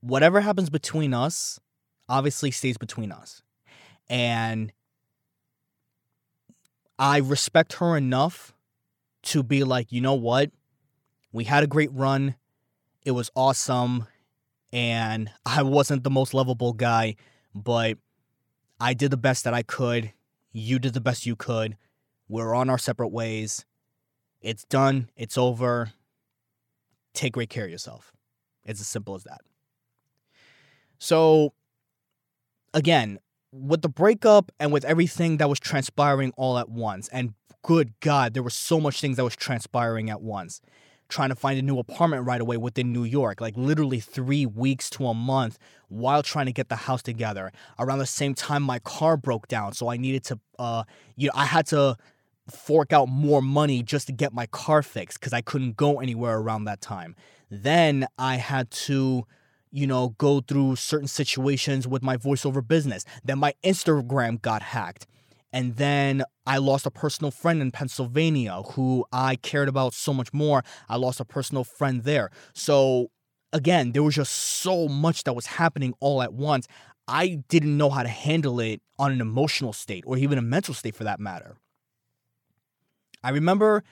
Whatever 0.00 0.40
happens 0.40 0.68
between 0.68 1.14
us 1.14 1.60
obviously 2.08 2.50
stays 2.50 2.76
between 2.76 3.12
us. 3.12 3.42
And 4.08 4.72
I 6.98 7.18
respect 7.18 7.74
her 7.74 7.96
enough 7.96 8.52
to 9.22 9.42
be 9.42 9.64
like, 9.64 9.92
you 9.92 10.00
know 10.00 10.14
what? 10.14 10.50
We 11.32 11.44
had 11.44 11.64
a 11.64 11.66
great 11.66 11.92
run. 11.92 12.34
It 13.04 13.12
was 13.12 13.30
awesome. 13.34 14.06
And 14.72 15.30
I 15.44 15.62
wasn't 15.62 16.04
the 16.04 16.10
most 16.10 16.32
lovable 16.32 16.72
guy, 16.72 17.16
but 17.54 17.98
I 18.80 18.94
did 18.94 19.10
the 19.10 19.16
best 19.16 19.44
that 19.44 19.54
I 19.54 19.62
could. 19.62 20.12
You 20.52 20.78
did 20.78 20.94
the 20.94 21.00
best 21.00 21.26
you 21.26 21.36
could. 21.36 21.76
We're 22.28 22.54
on 22.54 22.70
our 22.70 22.78
separate 22.78 23.08
ways. 23.08 23.64
It's 24.40 24.64
done. 24.64 25.10
It's 25.16 25.36
over. 25.36 25.92
Take 27.12 27.34
great 27.34 27.50
care 27.50 27.64
of 27.64 27.70
yourself. 27.70 28.12
It's 28.64 28.80
as 28.80 28.88
simple 28.88 29.14
as 29.14 29.24
that. 29.24 29.40
So, 30.98 31.52
again, 32.72 33.18
with 33.52 33.82
the 33.82 33.88
breakup 33.88 34.50
and 34.58 34.72
with 34.72 34.84
everything 34.84 35.36
that 35.36 35.48
was 35.48 35.60
transpiring 35.60 36.32
all 36.36 36.56
at 36.56 36.70
once, 36.70 37.08
and 37.08 37.34
good 37.62 37.92
God, 38.00 38.34
there 38.34 38.42
were 38.42 38.50
so 38.50 38.80
much 38.80 39.00
things 39.00 39.16
that 39.16 39.24
was 39.24 39.36
transpiring 39.36 40.08
at 40.10 40.22
once 40.22 40.60
trying 41.12 41.28
to 41.28 41.36
find 41.36 41.58
a 41.58 41.62
new 41.62 41.78
apartment 41.78 42.26
right 42.26 42.40
away 42.40 42.56
within 42.56 42.92
New 42.92 43.04
York, 43.04 43.40
like 43.40 43.54
literally 43.56 44.00
three 44.00 44.46
weeks 44.46 44.88
to 44.90 45.06
a 45.06 45.14
month 45.14 45.58
while 45.88 46.22
trying 46.22 46.46
to 46.46 46.52
get 46.52 46.68
the 46.68 46.76
house 46.76 47.02
together. 47.02 47.52
Around 47.78 47.98
the 47.98 48.06
same 48.06 48.34
time, 48.34 48.62
my 48.62 48.78
car 48.78 49.16
broke 49.16 49.46
down, 49.46 49.74
so 49.74 49.88
I 49.88 49.96
needed 49.96 50.24
to, 50.24 50.40
uh, 50.58 50.84
you 51.16 51.28
know, 51.28 51.32
I 51.36 51.44
had 51.44 51.66
to 51.66 51.96
fork 52.50 52.92
out 52.92 53.08
more 53.08 53.42
money 53.42 53.82
just 53.82 54.06
to 54.06 54.12
get 54.12 54.32
my 54.32 54.46
car 54.46 54.82
fixed 54.82 55.20
because 55.20 55.32
I 55.32 55.42
couldn't 55.42 55.76
go 55.76 56.00
anywhere 56.00 56.38
around 56.38 56.64
that 56.64 56.80
time. 56.80 57.14
Then 57.50 58.06
I 58.18 58.36
had 58.36 58.70
to 58.70 59.26
you 59.74 59.86
know, 59.86 60.10
go 60.18 60.40
through 60.40 60.76
certain 60.76 61.08
situations 61.08 61.88
with 61.88 62.02
my 62.02 62.16
voiceover 62.16 62.66
business. 62.66 63.06
Then 63.24 63.38
my 63.38 63.54
Instagram 63.64 64.40
got 64.42 64.60
hacked. 64.60 65.06
And 65.52 65.76
then 65.76 66.22
I 66.46 66.58
lost 66.58 66.86
a 66.86 66.90
personal 66.90 67.30
friend 67.30 67.60
in 67.60 67.70
Pennsylvania 67.70 68.62
who 68.72 69.04
I 69.12 69.36
cared 69.36 69.68
about 69.68 69.92
so 69.92 70.14
much 70.14 70.32
more. 70.32 70.64
I 70.88 70.96
lost 70.96 71.20
a 71.20 71.24
personal 71.24 71.62
friend 71.64 72.04
there. 72.04 72.30
So 72.54 73.10
again, 73.52 73.92
there 73.92 74.02
was 74.02 74.14
just 74.14 74.32
so 74.32 74.88
much 74.88 75.24
that 75.24 75.34
was 75.34 75.46
happening 75.46 75.94
all 76.00 76.22
at 76.22 76.32
once. 76.32 76.66
I 77.06 77.42
didn't 77.48 77.76
know 77.76 77.90
how 77.90 78.02
to 78.02 78.08
handle 78.08 78.60
it 78.60 78.80
on 78.98 79.12
an 79.12 79.20
emotional 79.20 79.72
state 79.72 80.04
or 80.06 80.16
even 80.16 80.38
a 80.38 80.42
mental 80.42 80.72
state 80.72 80.94
for 80.94 81.04
that 81.04 81.20
matter. 81.20 81.56
I 83.22 83.30
remember 83.30 83.84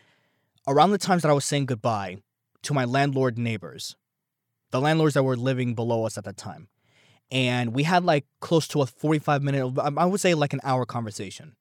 around 0.67 0.91
the 0.93 0.99
times 0.99 1.23
that 1.23 1.31
I 1.31 1.35
was 1.35 1.45
saying 1.45 1.67
goodbye 1.67 2.19
to 2.63 2.75
my 2.75 2.85
landlord 2.85 3.39
neighbors, 3.39 3.97
the 4.71 4.81
landlords 4.81 5.15
that 5.15 5.25
were 5.25 5.37
living 5.37 5.75
below 5.75 6.05
us 6.05 6.17
at 6.17 6.25
that 6.25 6.37
time 6.37 6.69
and 7.31 7.75
we 7.75 7.83
had 7.83 8.05
like 8.05 8.27
close 8.41 8.67
to 8.69 8.83
a 8.83 8.87
45 8.87 9.43
minute 9.43 9.79
um, 9.79 9.99
i 9.99 10.05
would 10.05 10.21
say 10.21 10.35
like 10.35 10.53
an 10.53 10.61
hour 10.63 10.85
conversation. 10.85 11.57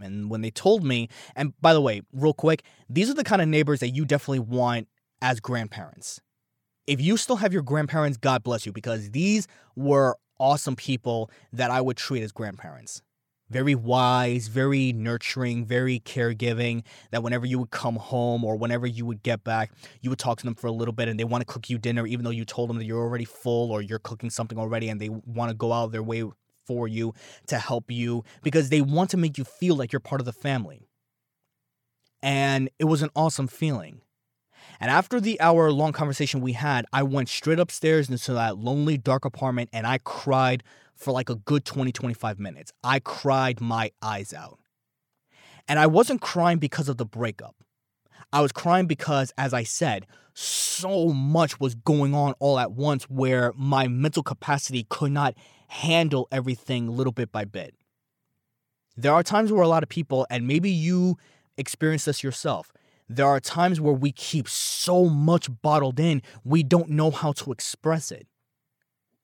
And 0.00 0.30
when 0.30 0.42
they 0.42 0.50
told 0.50 0.84
me 0.84 1.08
and 1.34 1.52
by 1.60 1.74
the 1.74 1.80
way 1.80 2.02
real 2.12 2.34
quick 2.34 2.62
these 2.88 3.10
are 3.10 3.14
the 3.14 3.24
kind 3.24 3.42
of 3.42 3.48
neighbors 3.48 3.80
that 3.80 3.90
you 3.90 4.04
definitely 4.04 4.38
want 4.40 4.86
as 5.20 5.40
grandparents. 5.40 6.20
If 6.86 7.00
you 7.00 7.16
still 7.16 7.36
have 7.36 7.52
your 7.52 7.62
grandparents 7.62 8.16
god 8.16 8.44
bless 8.44 8.64
you 8.64 8.72
because 8.72 9.10
these 9.10 9.48
were 9.74 10.16
awesome 10.38 10.76
people 10.76 11.30
that 11.52 11.70
i 11.70 11.80
would 11.80 11.96
treat 11.96 12.22
as 12.22 12.30
grandparents 12.30 13.02
very 13.50 13.74
wise, 13.74 14.48
very 14.48 14.92
nurturing, 14.92 15.64
very 15.64 16.00
caregiving. 16.00 16.84
That 17.10 17.22
whenever 17.22 17.46
you 17.46 17.58
would 17.58 17.70
come 17.70 17.96
home 17.96 18.44
or 18.44 18.56
whenever 18.56 18.86
you 18.86 19.06
would 19.06 19.22
get 19.22 19.44
back, 19.44 19.72
you 20.00 20.10
would 20.10 20.18
talk 20.18 20.38
to 20.38 20.44
them 20.44 20.54
for 20.54 20.66
a 20.66 20.72
little 20.72 20.92
bit 20.92 21.08
and 21.08 21.18
they 21.18 21.24
want 21.24 21.42
to 21.42 21.52
cook 21.52 21.70
you 21.70 21.78
dinner, 21.78 22.06
even 22.06 22.24
though 22.24 22.30
you 22.30 22.44
told 22.44 22.70
them 22.70 22.78
that 22.78 22.84
you're 22.84 23.02
already 23.02 23.24
full 23.24 23.70
or 23.70 23.82
you're 23.82 23.98
cooking 23.98 24.30
something 24.30 24.58
already 24.58 24.88
and 24.88 25.00
they 25.00 25.08
want 25.08 25.50
to 25.50 25.54
go 25.54 25.72
out 25.72 25.84
of 25.84 25.92
their 25.92 26.02
way 26.02 26.24
for 26.66 26.86
you 26.86 27.14
to 27.46 27.58
help 27.58 27.90
you 27.90 28.22
because 28.42 28.68
they 28.68 28.82
want 28.82 29.10
to 29.10 29.16
make 29.16 29.38
you 29.38 29.44
feel 29.44 29.74
like 29.74 29.92
you're 29.92 30.00
part 30.00 30.20
of 30.20 30.26
the 30.26 30.32
family. 30.32 30.86
And 32.22 32.68
it 32.78 32.84
was 32.84 33.02
an 33.02 33.10
awesome 33.16 33.48
feeling. 33.48 34.02
And 34.80 34.90
after 34.90 35.20
the 35.20 35.40
hour 35.40 35.70
long 35.72 35.92
conversation 35.92 36.40
we 36.40 36.52
had, 36.52 36.86
I 36.92 37.02
went 37.02 37.28
straight 37.28 37.58
upstairs 37.58 38.08
into 38.08 38.32
that 38.34 38.58
lonely, 38.58 38.96
dark 38.96 39.24
apartment 39.24 39.70
and 39.72 39.86
I 39.86 39.98
cried 39.98 40.62
for 40.94 41.12
like 41.12 41.30
a 41.30 41.36
good 41.36 41.64
20, 41.64 41.92
25 41.92 42.38
minutes. 42.38 42.72
I 42.82 42.98
cried 43.00 43.60
my 43.60 43.90
eyes 44.02 44.32
out. 44.32 44.58
And 45.66 45.78
I 45.78 45.86
wasn't 45.86 46.20
crying 46.20 46.58
because 46.58 46.88
of 46.88 46.96
the 46.96 47.04
breakup. 47.04 47.56
I 48.32 48.40
was 48.40 48.52
crying 48.52 48.86
because, 48.86 49.32
as 49.38 49.54
I 49.54 49.62
said, 49.62 50.06
so 50.34 51.08
much 51.08 51.58
was 51.60 51.74
going 51.74 52.14
on 52.14 52.34
all 52.38 52.58
at 52.58 52.72
once 52.72 53.04
where 53.04 53.52
my 53.56 53.88
mental 53.88 54.22
capacity 54.22 54.86
could 54.88 55.12
not 55.12 55.34
handle 55.68 56.28
everything 56.30 56.88
little 56.88 57.12
bit 57.12 57.32
by 57.32 57.44
bit. 57.44 57.74
There 58.96 59.12
are 59.12 59.22
times 59.22 59.52
where 59.52 59.62
a 59.62 59.68
lot 59.68 59.82
of 59.82 59.88
people, 59.88 60.26
and 60.30 60.46
maybe 60.46 60.70
you 60.70 61.16
experience 61.56 62.04
this 62.04 62.22
yourself, 62.22 62.72
there 63.08 63.26
are 63.26 63.40
times 63.40 63.80
where 63.80 63.94
we 63.94 64.12
keep 64.12 64.48
so 64.48 65.06
much 65.06 65.48
bottled 65.62 65.98
in, 65.98 66.22
we 66.44 66.62
don't 66.62 66.90
know 66.90 67.10
how 67.10 67.32
to 67.32 67.52
express 67.52 68.10
it. 68.10 68.26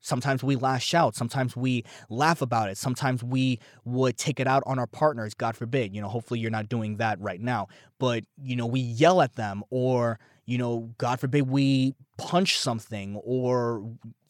Sometimes 0.01 0.45
we 0.45 0.55
lash 0.55 0.93
out. 0.93 1.15
Sometimes 1.15 1.57
we 1.57 1.83
laugh 2.11 2.43
about 2.43 2.69
it. 2.69 2.77
Sometimes 2.77 3.25
we 3.25 3.59
would 3.87 4.19
take 4.19 4.39
it 4.39 4.47
out 4.47 4.63
on 4.67 4.79
our 4.79 4.87
partners, 4.87 5.33
God 5.33 5.57
forbid. 5.57 5.95
You 5.95 6.03
know, 6.03 6.09
hopefully 6.09 6.41
you're 6.41 6.51
not 6.51 6.69
doing 6.69 6.99
that 6.99 7.19
right 7.21 7.41
now. 7.41 7.69
But, 7.99 8.25
you 8.37 8.55
know, 8.55 8.67
we 8.67 8.81
yell 8.81 9.23
at 9.23 9.37
them 9.37 9.65
or, 9.71 10.19
you 10.45 10.59
know, 10.59 10.91
God 10.99 11.21
forbid 11.21 11.49
we 11.49 11.95
punch 12.19 12.59
something 12.59 13.17
or, 13.25 13.83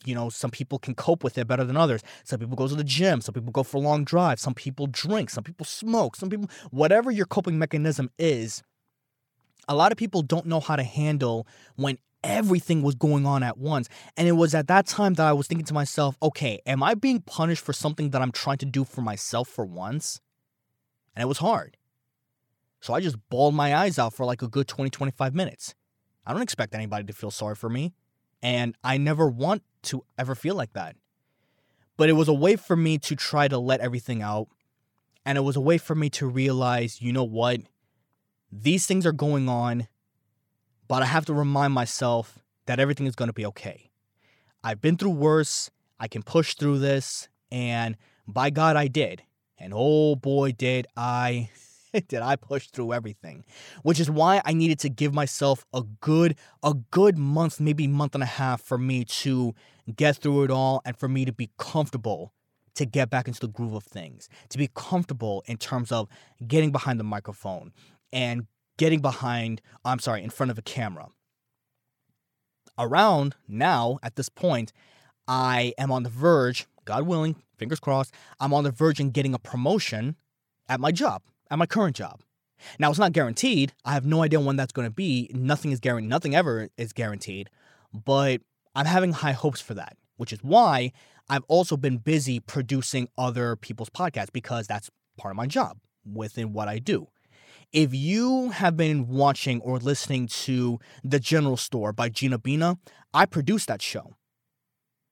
you 0.05 0.15
know, 0.15 0.29
some 0.29 0.53
people 0.53 0.79
can 0.79 0.95
cope 0.95 1.25
with 1.25 1.39
it 1.39 1.49
better 1.49 1.65
than 1.65 1.77
others. 1.77 2.03
Some 2.23 2.39
people 2.39 2.55
go 2.55 2.69
to 2.69 2.75
the 2.77 2.85
gym. 2.85 3.21
Some 3.21 3.33
people 3.33 3.51
go 3.51 3.65
for 3.65 3.81
long 3.81 4.05
drives. 4.05 4.43
Some 4.43 4.55
people 4.55 4.87
drink. 4.87 5.29
Some 5.29 5.43
people 5.43 5.67
smoke. 5.67 6.15
Some 6.15 6.31
people, 6.31 6.49
whatever 6.71 7.11
your 7.11 7.27
coping 7.27 7.59
mechanism 7.59 8.11
is, 8.17 8.63
a 9.69 9.75
lot 9.75 9.93
of 9.93 9.99
people 9.99 10.23
don't 10.23 10.47
know 10.47 10.61
how 10.61 10.77
to 10.77 10.83
handle 10.83 11.47
when 11.77 11.99
everything 12.25 12.83
was 12.83 12.95
going 12.95 13.27
on 13.27 13.43
at 13.43 13.59
once. 13.59 13.89
And 14.17 14.27
it 14.27 14.33
was 14.33 14.55
at 14.55 14.67
that 14.69 14.87
time 14.87 15.15
that 15.15 15.27
I 15.27 15.33
was 15.33 15.47
thinking 15.47 15.67
to 15.67 15.75
myself, 15.75 16.17
okay, 16.23 16.61
am 16.67 16.83
I 16.83 16.95
being 16.95 17.21
punished 17.21 17.63
for 17.63 17.73
something 17.73 18.11
that 18.11 18.23
I'm 18.23 18.33
trying 18.33 18.59
to 18.59 18.67
do 18.67 18.85
for 18.85 19.03
myself 19.03 19.49
for 19.49 19.65
once? 19.65 20.21
And 21.15 21.23
it 21.23 21.27
was 21.27 21.39
hard. 21.39 21.77
So 22.81 22.93
I 22.93 23.01
just 23.01 23.17
bawled 23.31 23.55
my 23.55 23.75
eyes 23.75 23.99
out 23.99 24.13
for 24.13 24.27
like 24.27 24.43
a 24.43 24.49
good 24.49 24.67
20, 24.67 24.91
25 24.91 25.35
minutes. 25.35 25.75
I 26.27 26.33
don't 26.33 26.43
expect 26.43 26.75
anybody 26.75 27.05
to 27.05 27.13
feel 27.13 27.31
sorry 27.31 27.55
for 27.55 27.69
me. 27.69 27.95
And 28.43 28.77
I 28.83 28.99
never 28.99 29.29
want 29.29 29.63
to 29.85 30.05
ever 30.19 30.35
feel 30.35 30.55
like 30.55 30.73
that. 30.73 30.97
But 31.97 32.09
it 32.09 32.15
was 32.15 32.29
a 32.29 32.35
way 32.35 32.57
for 32.57 32.77
me 32.77 32.99
to 32.99 33.15
try 33.15 33.49
to 33.49 33.59
let 33.59 33.81
everything 33.81 34.21
out. 34.21 34.49
And 35.25 35.39
it 35.39 35.43
was 35.43 35.57
a 35.57 35.61
way 35.61 35.79
for 35.79 35.95
me 35.95 36.11
to 36.11 36.27
realize, 36.27 37.01
you 37.01 37.13
know 37.13 37.25
what? 37.25 37.61
These 38.63 38.87
things 38.87 39.05
are 39.05 39.13
going 39.13 39.49
on 39.49 39.89
but 40.89 41.03
I 41.03 41.07
have 41.07 41.25
to 41.27 41.35
remind 41.35 41.73
myself 41.73 42.39
that 42.67 42.79
everything 42.79 43.07
is 43.07 43.15
going 43.15 43.29
to 43.29 43.33
be 43.33 43.47
okay. 43.47 43.91
I've 44.63 44.81
been 44.81 44.97
through 44.97 45.11
worse. 45.11 45.71
I 45.99 46.09
can 46.09 46.23
push 46.23 46.55
through 46.55 46.79
this. 46.79 47.29
And 47.51 47.97
by 48.27 48.51
God, 48.51 48.77
I 48.77 48.89
did. 48.89 49.23
And 49.59 49.73
oh 49.75 50.17
boy, 50.17 50.53
did 50.53 50.87
I. 50.97 51.51
did 52.09 52.23
I 52.23 52.35
push 52.35 52.67
through 52.67 52.93
everything 52.93 53.45
which 53.85 54.01
is 54.01 54.11
why 54.11 54.43
I 54.45 54.53
needed 54.53 54.81
to 54.81 54.89
give 54.89 55.15
myself 55.15 55.65
a 55.73 55.83
good 56.01 56.35
a 56.61 56.75
good 56.91 57.17
month 57.17 57.61
maybe 57.61 57.87
month 57.87 58.17
and 58.17 58.23
a 58.25 58.27
half 58.27 58.61
for 58.61 58.77
me 58.77 59.05
to 59.05 59.55
get 59.95 60.17
through 60.17 60.43
it 60.43 60.51
all 60.51 60.83
and 60.85 60.97
for 60.97 61.07
me 61.07 61.25
to 61.25 61.33
be 61.33 61.51
comfortable 61.57 62.35
to 62.75 62.85
get 62.85 63.11
back 63.11 63.29
into 63.29 63.39
the 63.39 63.47
groove 63.47 63.75
of 63.75 63.85
things 63.85 64.29
to 64.49 64.59
be 64.59 64.69
comfortable 64.75 65.45
in 65.47 65.57
terms 65.57 65.93
of 65.93 66.09
getting 66.49 66.73
behind 66.73 66.99
the 66.99 67.05
microphone 67.05 67.73
and 68.15 68.47
getting 68.79 69.01
behind, 69.01 69.61
I'm 69.85 69.99
sorry, 69.99 70.23
in 70.23 70.31
front 70.31 70.51
of 70.51 70.59
a 70.59 70.63
camera. 70.63 71.09
Around 72.79 73.37
now, 73.47 73.99
at 74.03 74.17
this 74.17 74.29
point, 74.29 74.73
I 75.29 75.75
am 75.79 75.93
on 75.93 76.03
the 76.03 76.09
verge, 76.09 76.67
God 76.85 77.07
willing, 77.07 77.37
fingers 77.59 77.81
crossed, 77.81 78.15
I'm 78.41 78.55
on 78.55 78.65
the 78.65 78.71
verge 78.71 79.01
in 79.01 79.11
getting 79.11 79.35
a 79.35 79.39
promotion 79.39 80.17
at 80.69 80.81
my 80.81 80.91
job, 80.91 81.23
at 81.51 81.59
my 81.59 81.67
current 81.67 81.95
job. 81.95 82.21
Now 82.79 82.91
it's 82.91 82.99
not 82.99 83.13
guaranteed. 83.13 83.73
I 83.85 83.93
have 83.93 84.07
no 84.07 84.23
idea 84.23 84.41
when 84.41 84.57
that's 84.57 84.73
going 84.73 84.89
to 84.89 84.95
be. 84.95 85.31
Nothing 85.35 85.73
is 85.73 85.81
guaranteed. 85.81 86.09
Nothing 86.09 86.35
ever 86.35 86.69
is 86.79 86.93
guaranteed. 86.93 87.51
But 87.93 88.41
I'm 88.75 88.87
having 88.87 89.13
high 89.13 89.33
hopes 89.33 89.61
for 89.61 89.75
that, 89.75 89.97
which 90.17 90.33
is 90.33 90.39
why 90.43 90.93
I've 91.29 91.45
also 91.49 91.77
been 91.77 91.99
busy 91.99 92.41
producing 92.41 93.09
other 93.19 93.57
people's 93.57 93.91
podcasts 93.91 94.33
because 94.33 94.67
that's 94.67 94.91
part 95.19 95.33
of 95.33 95.37
my 95.37 95.47
job 95.47 95.79
within 96.11 96.53
what 96.53 96.69
I 96.69 96.79
do. 96.79 97.09
If 97.75 97.93
you 97.93 98.51
have 98.51 98.77
been 98.77 99.09
watching 99.09 99.61
or 99.63 99.79
listening 99.79 100.29
to 100.29 100.79
The 101.03 101.19
General 101.19 101.57
Store 101.57 101.93
by 101.93 102.09
Gina 102.09 102.39
Bina, 102.39 102.79
I 103.13 103.27
produced 103.27 103.67
that 103.67 103.83
show. 103.83 104.15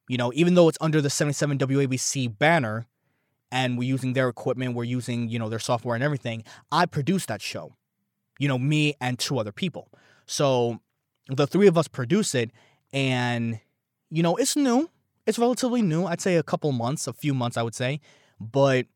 You 0.08 0.16
know, 0.16 0.30
even 0.32 0.54
though 0.54 0.68
it's 0.68 0.78
under 0.80 1.00
the 1.00 1.10
77 1.10 1.58
WABC 1.58 2.38
banner 2.38 2.86
and 3.50 3.76
we're 3.76 3.88
using 3.88 4.12
their 4.12 4.28
equipment, 4.28 4.76
we're 4.76 4.84
using, 4.84 5.28
you 5.28 5.40
know, 5.40 5.48
their 5.48 5.58
software 5.58 5.96
and 5.96 6.04
everything, 6.04 6.44
I 6.70 6.86
produced 6.86 7.26
that 7.26 7.42
show. 7.42 7.74
You 8.38 8.46
know, 8.46 8.58
me 8.58 8.94
and 9.00 9.18
two 9.18 9.40
other 9.40 9.50
people. 9.50 9.88
So 10.26 10.78
the 11.26 11.48
three 11.48 11.66
of 11.66 11.76
us 11.76 11.88
produce 11.88 12.32
it 12.32 12.52
and 12.92 13.58
you 14.08 14.22
know, 14.22 14.36
it's 14.36 14.54
new. 14.54 14.88
It's 15.26 15.38
relatively 15.38 15.82
new. 15.82 16.04
I'd 16.04 16.20
say 16.20 16.36
a 16.36 16.44
couple 16.44 16.70
months, 16.70 17.08
a 17.08 17.12
few 17.12 17.34
months, 17.34 17.56
I 17.56 17.62
would 17.62 17.74
say. 17.74 18.00
But 18.38 18.86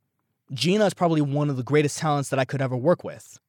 Gina 0.52 0.87
is 0.87 0.94
probably 0.94 1.20
one 1.20 1.50
of 1.50 1.56
the 1.56 1.64
greatest 1.64 1.99
talents 1.99 2.28
that 2.28 2.38
I 2.38 2.44
could 2.44 2.62
ever 2.62 2.76
work 2.76 3.02
with 3.02 3.40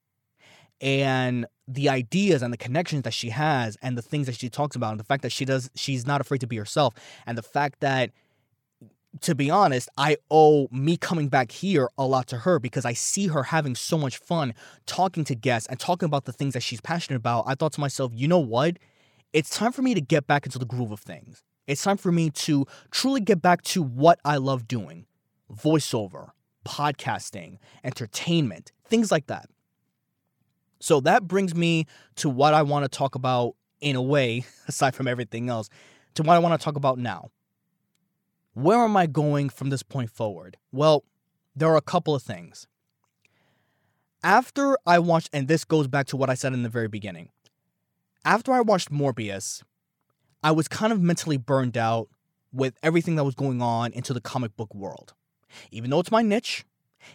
and 0.82 1.46
the 1.68 1.90
ideas 1.90 2.42
and 2.42 2.54
the 2.54 2.58
connections 2.58 3.04
that 3.04 3.14
she 3.14 3.30
has 3.30 3.78
and 3.82 3.98
the 3.98 4.02
things 4.02 4.28
that 4.28 4.36
she 4.36 4.50
talks 4.50 4.76
about 4.76 4.92
and 4.92 5.00
the 5.00 5.04
fact 5.04 5.24
that 5.24 5.32
she 5.32 5.44
does 5.44 5.70
she's 5.76 6.06
not 6.06 6.22
afraid 6.22 6.40
to 6.40 6.48
be 6.48 6.56
herself 6.58 6.94
and 7.26 7.38
the 7.38 7.44
fact 7.44 7.80
that 7.82 8.12
to 9.22 9.36
be 9.36 9.50
honest, 9.50 9.90
I 9.98 10.18
owe 10.30 10.68
me 10.72 10.98
coming 10.98 11.28
back 11.28 11.52
here 11.52 11.90
a 11.98 12.06
lot 12.06 12.28
to 12.28 12.38
her 12.38 12.60
because 12.60 12.86
I 12.86 12.94
see 12.94 13.28
her 13.28 13.44
having 13.44 13.76
so 13.76 13.98
much 13.98 14.18
fun 14.18 14.54
talking 14.86 15.24
to 15.26 15.36
guests 15.36 15.68
and 15.70 15.80
talking 15.80 16.06
about 16.06 16.26
the 16.26 16.34
things 16.34 16.54
that 16.54 16.62
she's 16.62 16.82
passionate 16.82 17.18
about. 17.18 17.46
I 17.48 17.56
thought 17.56 17.74
to 17.74 17.82
myself, 17.82 18.12
you 18.14 18.28
know 18.28 18.40
what? 18.40 18.78
It's 19.34 19.50
time 19.50 19.72
for 19.72 19.82
me 19.82 19.94
to 19.94 20.02
get 20.02 20.28
back 20.28 20.46
into 20.46 20.60
the 20.60 20.66
groove 20.66 20.92
of 20.92 21.00
things. 21.00 21.44
It's 21.68 21.84
time 21.84 21.98
for 21.98 22.12
me 22.12 22.30
to 22.32 22.66
truly 22.92 23.20
get 23.20 23.42
back 23.42 23.62
to 23.64 23.84
what 23.84 24.20
I 24.24 24.38
love 24.38 24.68
doing 24.68 25.06
voiceover, 25.52 26.32
podcasting, 26.66 27.58
entertainment, 27.84 28.72
things 28.86 29.12
like 29.12 29.28
that. 29.28 29.50
So 30.80 31.00
that 31.02 31.28
brings 31.28 31.56
me 31.56 31.86
to 32.18 32.30
what 32.30 32.54
I 32.54 32.62
want 32.62 32.84
to 32.84 32.90
talk 32.90 33.16
about 33.16 33.56
in 33.82 33.96
a 33.96 34.02
way, 34.02 34.46
aside 34.68 34.96
from 34.96 35.08
everything 35.08 35.50
else, 35.50 35.70
to 36.16 36.24
what 36.24 36.36
I 36.36 36.40
want 36.40 36.60
to 36.60 36.64
talk 36.64 36.76
about 36.76 36.98
now. 36.98 37.30
Where 38.54 38.80
am 38.80 38.98
I 38.98 39.06
going 39.06 39.50
from 39.50 39.70
this 39.70 39.84
point 39.84 40.10
forward? 40.10 40.58
Well, 40.72 41.04
there 41.56 41.70
are 41.70 41.78
a 41.78 41.82
couple 41.82 42.16
of 42.16 42.24
things. 42.24 42.68
After 44.24 44.78
I 44.86 44.98
watched, 45.00 45.30
and 45.32 45.48
this 45.48 45.64
goes 45.64 45.88
back 45.88 46.08
to 46.08 46.18
what 46.18 46.30
I 46.30 46.34
said 46.34 46.54
in 46.54 46.64
the 46.64 46.70
very 46.70 46.88
beginning, 46.88 47.30
after 48.26 48.52
I 48.52 48.62
watched 48.62 48.92
Morbius, 48.92 49.64
I 50.44 50.52
was 50.52 50.68
kind 50.68 50.92
of 50.92 51.02
mentally 51.02 51.38
burned 51.38 51.78
out 51.78 52.10
with 52.52 52.78
everything 52.82 53.16
that 53.16 53.24
was 53.24 53.36
going 53.36 53.62
on 53.62 53.94
into 53.94 54.14
the 54.14 54.22
comic 54.22 54.56
book 54.58 54.74
world. 54.74 55.14
Even 55.72 55.92
though 55.92 56.00
it's 56.00 56.12
my 56.12 56.24
niche, 56.24 56.66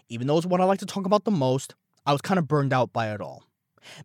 even 0.08 0.26
though 0.26 0.38
it's 0.38 0.46
what 0.46 0.60
I 0.60 0.64
like 0.64 0.78
to 0.78 0.86
talk 0.86 1.06
about 1.06 1.24
the 1.24 1.30
most, 1.30 1.74
I 2.06 2.12
was 2.12 2.20
kind 2.20 2.38
of 2.38 2.46
burned 2.46 2.72
out 2.72 2.92
by 2.92 3.12
it 3.12 3.20
all 3.20 3.42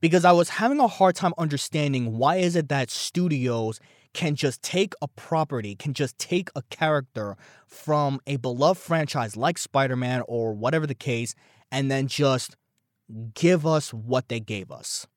because 0.01 0.25
I 0.25 0.31
was 0.31 0.49
having 0.49 0.79
a 0.79 0.87
hard 0.87 1.15
time 1.15 1.33
understanding 1.37 2.17
why 2.17 2.37
is 2.37 2.55
it 2.55 2.69
that 2.69 2.89
studios 2.89 3.79
can 4.13 4.35
just 4.35 4.61
take 4.61 4.93
a 5.01 5.07
property, 5.07 5.75
can 5.75 5.93
just 5.93 6.17
take 6.17 6.49
a 6.55 6.61
character 6.69 7.37
from 7.67 8.19
a 8.25 8.37
beloved 8.37 8.79
franchise 8.79 9.37
like 9.37 9.57
Spider-Man 9.57 10.23
or 10.27 10.53
whatever 10.53 10.87
the 10.87 10.95
case 10.95 11.35
and 11.71 11.91
then 11.91 12.07
just 12.07 12.55
give 13.33 13.65
us 13.65 13.93
what 13.93 14.27
they 14.29 14.39
gave 14.39 14.71
us. 14.71 15.07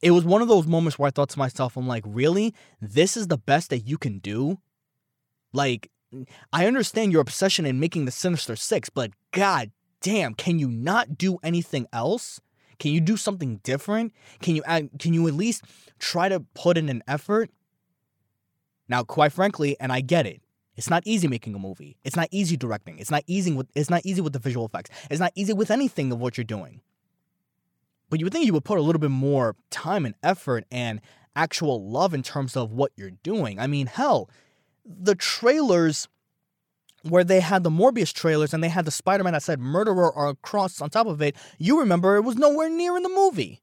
It 0.00 0.10
was 0.10 0.24
one 0.24 0.42
of 0.42 0.48
those 0.48 0.66
moments 0.66 0.98
where 0.98 1.08
I 1.08 1.10
thought 1.10 1.28
to 1.30 1.38
myself, 1.38 1.76
I'm 1.76 1.86
like, 1.86 2.04
really? 2.06 2.54
This 2.80 3.16
is 3.16 3.28
the 3.28 3.38
best 3.38 3.70
that 3.70 3.86
you 3.86 3.98
can 3.98 4.18
do? 4.18 4.58
Like, 5.52 5.90
I 6.52 6.66
understand 6.66 7.12
your 7.12 7.20
obsession 7.20 7.66
in 7.66 7.78
making 7.78 8.04
the 8.04 8.10
Sinister 8.10 8.56
Six, 8.56 8.90
but 8.90 9.12
god 9.30 9.70
damn, 10.00 10.34
can 10.34 10.58
you 10.58 10.68
not 10.68 11.16
do 11.16 11.38
anything 11.42 11.86
else? 11.92 12.40
Can 12.78 12.92
you 12.92 13.00
do 13.00 13.16
something 13.16 13.56
different? 13.62 14.12
Can 14.40 14.56
you 14.56 14.62
can 14.62 15.14
you 15.14 15.28
at 15.28 15.34
least 15.34 15.64
try 15.98 16.28
to 16.28 16.40
put 16.54 16.76
in 16.78 16.88
an 16.88 17.02
effort? 17.06 17.50
Now, 18.88 19.04
quite 19.04 19.32
frankly, 19.32 19.76
and 19.80 19.92
I 19.92 20.00
get 20.00 20.26
it, 20.26 20.42
It's 20.76 20.90
not 20.90 21.02
easy 21.06 21.28
making 21.28 21.54
a 21.54 21.58
movie. 21.58 21.98
It's 22.04 22.16
not 22.16 22.28
easy 22.30 22.56
directing. 22.56 22.98
It's 22.98 23.10
not 23.10 23.24
easy 23.26 23.52
with 23.52 23.68
it's 23.74 23.90
not 23.90 24.02
easy 24.04 24.20
with 24.20 24.32
the 24.32 24.38
visual 24.38 24.66
effects. 24.66 24.90
It's 25.10 25.20
not 25.20 25.32
easy 25.34 25.52
with 25.52 25.70
anything 25.70 26.12
of 26.12 26.18
what 26.18 26.36
you're 26.36 26.44
doing. 26.44 26.80
But 28.08 28.20
you 28.20 28.26
would 28.26 28.32
think 28.32 28.46
you 28.46 28.52
would 28.52 28.64
put 28.64 28.78
a 28.78 28.82
little 28.82 29.00
bit 29.00 29.10
more 29.10 29.56
time 29.70 30.04
and 30.04 30.14
effort 30.22 30.64
and 30.70 31.00
actual 31.34 31.88
love 31.88 32.12
in 32.12 32.22
terms 32.22 32.56
of 32.56 32.72
what 32.72 32.92
you're 32.96 33.12
doing. 33.22 33.58
I 33.58 33.66
mean, 33.66 33.86
hell, 33.86 34.28
the 34.84 35.14
trailers 35.14 36.08
where 37.08 37.24
they 37.24 37.40
had 37.40 37.64
the 37.64 37.70
Morbius 37.70 38.12
trailers 38.12 38.54
and 38.54 38.62
they 38.62 38.68
had 38.68 38.84
the 38.84 38.90
Spider 38.90 39.24
Man 39.24 39.32
that 39.32 39.42
said 39.42 39.60
murderer 39.60 40.10
or 40.10 40.34
cross 40.36 40.80
on 40.80 40.90
top 40.90 41.06
of 41.06 41.20
it, 41.20 41.36
you 41.58 41.80
remember 41.80 42.16
it 42.16 42.22
was 42.22 42.36
nowhere 42.36 42.70
near 42.70 42.96
in 42.96 43.02
the 43.02 43.08
movie. 43.08 43.60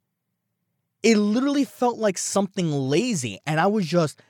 It 1.04 1.18
literally 1.18 1.64
felt 1.64 1.98
like 1.98 2.18
something 2.18 2.72
lazy. 2.72 3.40
And 3.46 3.60
I 3.60 3.68
was 3.68 3.86
just, 3.86 4.22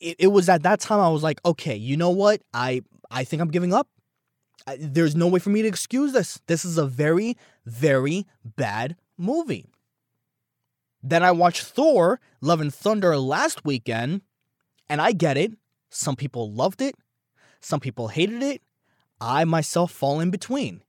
it, 0.00 0.16
it 0.18 0.26
was 0.28 0.48
at 0.48 0.62
that 0.62 0.80
time 0.80 1.00
I 1.00 1.08
was 1.08 1.22
like, 1.22 1.40
okay, 1.44 1.74
you 1.74 1.96
know 1.96 2.10
what? 2.10 2.42
I, 2.52 2.82
I 3.10 3.24
think 3.24 3.42
I'm 3.42 3.50
giving 3.50 3.74
up. 3.74 3.88
I, 4.66 4.78
there's 4.80 5.16
no 5.16 5.26
way 5.26 5.40
for 5.40 5.50
me 5.50 5.62
to 5.62 5.68
excuse 5.68 6.12
this. 6.12 6.40
This 6.46 6.64
is 6.64 6.78
a 6.78 6.86
very, 6.86 7.36
very 7.66 8.26
bad 8.44 8.96
movie. 9.18 9.66
Then 11.02 11.22
I 11.22 11.32
watched 11.32 11.64
Thor, 11.64 12.20
Love 12.40 12.60
and 12.60 12.72
Thunder 12.72 13.16
last 13.18 13.64
weekend, 13.64 14.22
and 14.88 15.02
I 15.02 15.12
get 15.12 15.36
it. 15.36 15.52
Some 15.90 16.16
people 16.16 16.50
loved 16.50 16.80
it, 16.80 16.94
some 17.64 17.80
people 17.80 18.08
hated 18.08 18.42
it. 18.42 18.62
I 19.20 19.44
myself 19.44 19.90
fall 19.90 20.20
in 20.20 20.30
between. 20.30 20.82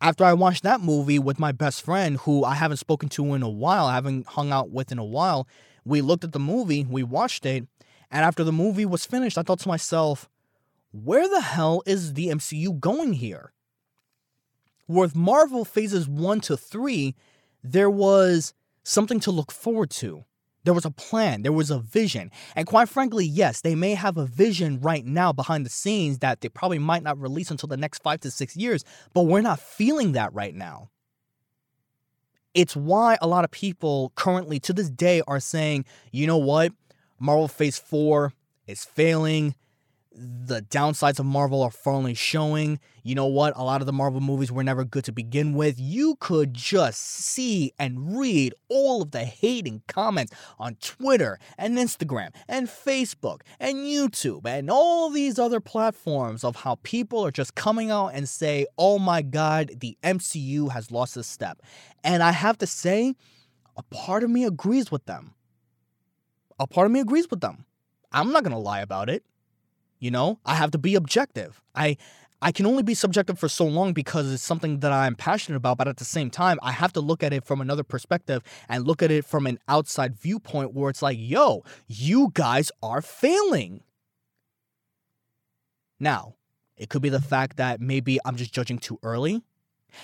After 0.00 0.24
I 0.24 0.32
watched 0.32 0.62
that 0.62 0.80
movie 0.80 1.18
with 1.18 1.38
my 1.38 1.52
best 1.52 1.82
friend, 1.82 2.16
who 2.18 2.44
I 2.44 2.54
haven't 2.54 2.78
spoken 2.78 3.08
to 3.10 3.34
in 3.34 3.42
a 3.42 3.48
while, 3.48 3.86
I 3.86 3.94
haven't 3.94 4.26
hung 4.26 4.50
out 4.50 4.70
with 4.70 4.90
in 4.90 4.98
a 4.98 5.04
while, 5.04 5.46
we 5.84 6.00
looked 6.00 6.24
at 6.24 6.32
the 6.32 6.40
movie, 6.40 6.84
we 6.88 7.02
watched 7.02 7.46
it, 7.46 7.66
and 8.10 8.24
after 8.24 8.42
the 8.42 8.52
movie 8.52 8.86
was 8.86 9.06
finished, 9.06 9.38
I 9.38 9.42
thought 9.42 9.60
to 9.60 9.68
myself, 9.68 10.28
where 10.92 11.28
the 11.28 11.40
hell 11.40 11.82
is 11.86 12.14
the 12.14 12.28
MCU 12.28 12.78
going 12.80 13.14
here? 13.14 13.52
With 14.88 15.14
Marvel 15.14 15.64
phases 15.64 16.08
1 16.08 16.40
to 16.42 16.56
3, 16.56 17.14
there 17.62 17.90
was 17.90 18.54
something 18.82 19.20
to 19.20 19.30
look 19.30 19.52
forward 19.52 19.90
to. 19.90 20.24
There 20.64 20.74
was 20.74 20.84
a 20.84 20.90
plan, 20.90 21.42
there 21.42 21.52
was 21.52 21.70
a 21.70 21.80
vision. 21.80 22.30
And 22.54 22.66
quite 22.66 22.88
frankly, 22.88 23.24
yes, 23.24 23.60
they 23.60 23.74
may 23.74 23.94
have 23.94 24.16
a 24.16 24.26
vision 24.26 24.80
right 24.80 25.04
now 25.04 25.32
behind 25.32 25.66
the 25.66 25.70
scenes 25.70 26.18
that 26.18 26.40
they 26.40 26.48
probably 26.48 26.78
might 26.78 27.02
not 27.02 27.20
release 27.20 27.50
until 27.50 27.68
the 27.68 27.76
next 27.76 28.02
five 28.02 28.20
to 28.20 28.30
six 28.30 28.56
years, 28.56 28.84
but 29.12 29.22
we're 29.22 29.40
not 29.40 29.58
feeling 29.58 30.12
that 30.12 30.32
right 30.32 30.54
now. 30.54 30.90
It's 32.54 32.76
why 32.76 33.16
a 33.20 33.26
lot 33.26 33.44
of 33.44 33.50
people 33.50 34.12
currently 34.14 34.60
to 34.60 34.72
this 34.72 34.90
day 34.90 35.22
are 35.26 35.40
saying, 35.40 35.84
you 36.12 36.26
know 36.26 36.38
what? 36.38 36.72
Marvel 37.18 37.48
Phase 37.48 37.78
4 37.78 38.32
is 38.66 38.84
failing 38.84 39.54
the 40.14 40.62
downsides 40.62 41.18
of 41.18 41.26
Marvel 41.26 41.62
are 41.62 41.70
finally 41.70 42.14
showing. 42.14 42.78
You 43.02 43.14
know 43.14 43.26
what? 43.26 43.54
A 43.56 43.62
lot 43.62 43.80
of 43.80 43.86
the 43.86 43.92
Marvel 43.92 44.20
movies 44.20 44.52
were 44.52 44.64
never 44.64 44.84
good 44.84 45.04
to 45.04 45.12
begin 45.12 45.54
with. 45.54 45.78
You 45.78 46.16
could 46.20 46.54
just 46.54 47.00
see 47.00 47.72
and 47.78 48.18
read 48.18 48.54
all 48.68 49.02
of 49.02 49.10
the 49.10 49.24
hating 49.24 49.82
comments 49.88 50.32
on 50.58 50.76
Twitter 50.76 51.38
and 51.56 51.78
Instagram 51.78 52.30
and 52.48 52.68
Facebook 52.68 53.40
and 53.58 53.78
YouTube 53.78 54.46
and 54.46 54.70
all 54.70 55.10
these 55.10 55.38
other 55.38 55.60
platforms 55.60 56.44
of 56.44 56.56
how 56.56 56.76
people 56.82 57.24
are 57.24 57.32
just 57.32 57.54
coming 57.54 57.90
out 57.90 58.08
and 58.08 58.28
say, 58.28 58.66
oh 58.78 58.98
my 58.98 59.22
God, 59.22 59.72
the 59.80 59.96
MCU 60.02 60.70
has 60.72 60.90
lost 60.90 61.16
a 61.16 61.22
step. 61.22 61.60
And 62.04 62.22
I 62.22 62.32
have 62.32 62.58
to 62.58 62.66
say, 62.66 63.14
a 63.76 63.82
part 63.84 64.22
of 64.22 64.30
me 64.30 64.44
agrees 64.44 64.90
with 64.90 65.06
them. 65.06 65.34
A 66.58 66.66
part 66.66 66.86
of 66.86 66.92
me 66.92 67.00
agrees 67.00 67.30
with 67.30 67.40
them. 67.40 67.64
I'm 68.12 68.32
not 68.32 68.42
going 68.42 68.52
to 68.52 68.58
lie 68.58 68.80
about 68.80 69.08
it. 69.08 69.24
You 70.02 70.10
know, 70.10 70.40
I 70.44 70.56
have 70.56 70.72
to 70.72 70.78
be 70.78 70.96
objective. 70.96 71.62
I 71.76 71.96
I 72.42 72.50
can 72.50 72.66
only 72.66 72.82
be 72.82 72.92
subjective 72.92 73.38
for 73.38 73.48
so 73.48 73.64
long 73.64 73.92
because 73.92 74.32
it's 74.32 74.42
something 74.42 74.80
that 74.80 74.90
I'm 74.90 75.14
passionate 75.14 75.58
about, 75.58 75.78
but 75.78 75.86
at 75.86 75.98
the 75.98 76.04
same 76.04 76.28
time, 76.28 76.58
I 76.60 76.72
have 76.72 76.92
to 76.94 77.00
look 77.00 77.22
at 77.22 77.32
it 77.32 77.44
from 77.44 77.60
another 77.60 77.84
perspective 77.84 78.42
and 78.68 78.84
look 78.84 79.00
at 79.00 79.12
it 79.12 79.24
from 79.24 79.46
an 79.46 79.60
outside 79.68 80.16
viewpoint 80.16 80.74
where 80.74 80.90
it's 80.90 81.02
like, 81.02 81.18
yo, 81.20 81.62
you 81.86 82.32
guys 82.34 82.72
are 82.82 83.00
failing. 83.00 83.84
Now, 86.00 86.34
it 86.76 86.88
could 86.88 87.00
be 87.00 87.08
the 87.08 87.20
fact 87.20 87.58
that 87.58 87.80
maybe 87.80 88.18
I'm 88.24 88.34
just 88.34 88.52
judging 88.52 88.78
too 88.78 88.98
early 89.04 89.40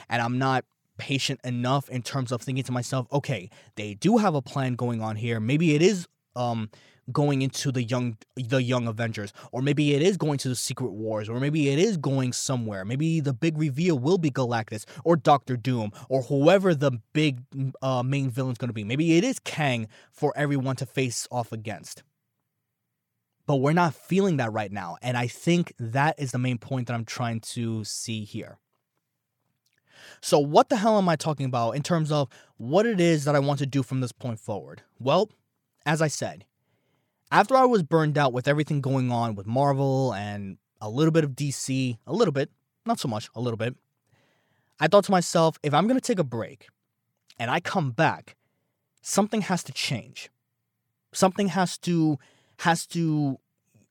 and 0.09 0.23
I'm 0.23 0.39
not 0.39 0.65
patient 0.97 1.41
enough 1.43 1.89
in 1.89 2.03
terms 2.03 2.31
of 2.31 2.41
thinking 2.41 2.63
to 2.63 2.73
myself, 2.73 3.09
okay, 3.13 3.51
they 3.75 3.95
do 3.95 4.19
have 4.19 4.37
a 4.37 4.43
plan 4.43 4.77
going 4.77 5.03
on 5.03 5.17
here. 5.17 5.41
Maybe 5.41 5.75
it 5.75 5.83
is 5.83 6.07
um 6.37 6.71
going 7.12 7.42
into 7.42 7.73
the 7.73 7.83
young 7.83 8.16
the 8.37 8.62
young 8.62 8.87
Avengers, 8.87 9.33
or 9.53 9.62
maybe 9.62 9.94
it 9.94 10.03
is 10.03 10.16
going 10.16 10.38
to 10.38 10.49
the 10.49 10.57
Secret 10.57 10.92
Wars, 10.92 11.29
or 11.29 11.40
maybe 11.40 11.68
it 11.68 11.79
is 11.79 11.97
going 11.97 12.33
somewhere. 12.33 12.85
Maybe 12.85 13.21
the 13.21 13.33
big 13.33 13.59
reveal 13.59 13.99
will 13.99 14.18
be 14.18 14.31
Galactus 14.31 14.85
or 15.05 15.16
Doctor 15.16 15.57
Doom 15.57 15.92
or 16.09 16.23
whoever 16.23 16.75
the 16.75 16.92
big 17.12 17.42
uh, 17.83 18.03
main 18.03 18.31
villain's 18.31 18.59
going 18.59 18.68
to 18.68 18.75
be. 18.75 18.85
Maybe 18.85 19.16
it 19.16 19.25
is 19.25 19.38
Kang 19.38 19.88
for 20.11 20.33
everyone 20.37 20.77
to 20.77 20.87
face 20.87 21.27
off 21.31 21.53
against. 21.53 22.03
But 23.47 23.57
we're 23.57 23.73
not 23.73 23.94
feeling 23.94 24.37
that 24.37 24.53
right 24.53 24.71
now, 24.71 24.99
and 25.01 25.16
I 25.16 25.27
think 25.27 25.73
that 25.79 26.16
is 26.18 26.33
the 26.33 26.38
main 26.38 26.59
point 26.59 26.87
that 26.88 26.94
I'm 26.94 27.07
trying 27.07 27.40
to 27.40 27.83
see 27.83 28.25
here. 28.25 28.59
So, 30.21 30.38
what 30.38 30.68
the 30.68 30.77
hell 30.77 30.99
am 30.99 31.09
I 31.09 31.16
talking 31.16 31.47
about 31.47 31.73
in 31.73 31.83
terms 31.83 32.12
of 32.12 32.29
what 32.57 32.87
it 32.87 33.01
is 33.01 33.25
that 33.25 33.35
I 33.35 33.38
want 33.38 33.59
to 33.61 33.66
do 33.66 33.83
from 33.83 34.01
this 34.01 34.12
point 34.12 34.38
forward? 34.38 34.83
Well, 34.99 35.31
as 35.87 36.03
I 36.03 36.09
said, 36.09 36.44
after 37.31 37.57
I 37.57 37.64
was 37.64 37.83
burned 37.83 38.17
out 38.17 38.33
with 38.33 38.49
everything 38.49 38.81
going 38.81 39.11
on 39.11 39.35
with 39.35 39.47
Marvel 39.47 40.12
and 40.14 40.59
a 40.81 40.88
little 40.88 41.12
bit 41.12 41.25
of 41.25 41.33
DC, 41.33 41.99
a 42.07 42.12
little 42.12 42.33
bit, 42.33 42.51
not 42.87 42.99
so 42.99 43.09
much, 43.09 43.29
a 43.35 43.41
little 43.41 43.57
bit, 43.57 43.77
I 44.81 44.87
thought 44.87 45.05
to 45.05 45.11
myself, 45.11 45.59
if 45.62 45.75
I'm 45.75 45.87
going 45.87 46.01
to 46.01 46.07
take 46.07 46.19
a 46.19 46.25
break 46.25 46.69
and 47.38 47.51
I 47.51 47.61
come 47.61 47.91
back, 47.91 48.37
something 49.03 49.43
has 49.43 49.62
to 49.64 49.73
change. 49.73 50.31
Something 51.12 51.49
has 51.49 51.79
to, 51.79 52.19
has 52.59 52.87
to, 52.88 53.38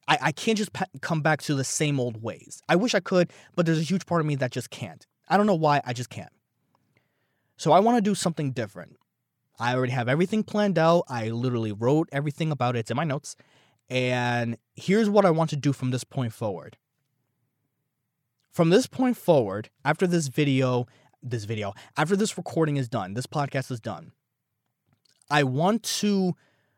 I, 0.08 0.18
I 0.22 0.32
can't 0.32 0.58
just 0.58 0.72
come 1.02 1.22
back 1.22 1.42
to 1.44 1.56
the 1.56 1.64
same 1.64 2.00
old 2.00 2.24
ways. 2.24 2.62
I 2.70 2.76
wish 2.76 2.96
I 2.96 3.00
could, 3.00 3.32
but 3.56 3.66
there's 3.66 3.80
a 3.80 3.84
huge 3.84 4.06
part 4.06 4.22
of 4.22 4.28
me 4.28 4.36
that 4.36 4.52
just 4.52 4.70
can't. 4.70 5.06
I 5.30 5.38
don't 5.38 5.48
know 5.48 5.56
why, 5.56 5.82
I 5.86 5.94
just 5.94 6.10
can't. 6.10 6.32
So 7.58 7.72
I 7.72 7.80
want 7.80 7.98
to 7.98 8.02
do 8.02 8.16
something 8.16 8.52
different. 8.52 8.98
I 9.60 9.74
already 9.74 9.94
have 9.94 10.08
everything 10.08 10.44
planned 10.44 10.78
out. 10.78 11.04
I 11.08 11.30
literally 11.30 11.72
wrote 11.72 12.10
everything 12.12 12.52
about 12.52 12.76
it. 12.76 12.80
It's 12.80 12.92
in 12.92 12.98
my 12.98 13.04
notes. 13.04 13.36
And 13.90 14.58
here's 14.76 15.10
what 15.10 15.26
I 15.26 15.32
want 15.32 15.50
to 15.52 15.56
do 15.56 15.74
from 15.74 15.92
this 15.92 16.04
point 16.04 16.34
forward. 16.34 16.78
From 18.52 18.70
this 18.70 18.88
point 18.88 19.18
forward, 19.18 19.70
after 19.86 20.08
this 20.08 20.28
video, 20.28 20.88
this 21.22 21.46
video, 21.46 21.74
after 21.96 22.16
this 22.16 22.38
recording 22.38 22.78
is 22.78 22.90
done, 22.90 23.14
this 23.14 23.28
podcast 23.28 23.72
is 23.72 23.80
done, 23.80 24.12
I 25.30 25.44
want 25.44 25.84
to, 25.84 26.34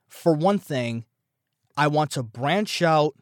for 0.08 0.34
one 0.34 0.60
thing, 0.60 1.06
I 1.78 1.88
want 1.88 2.12
to 2.12 2.24
branch 2.24 2.82
out 2.82 3.16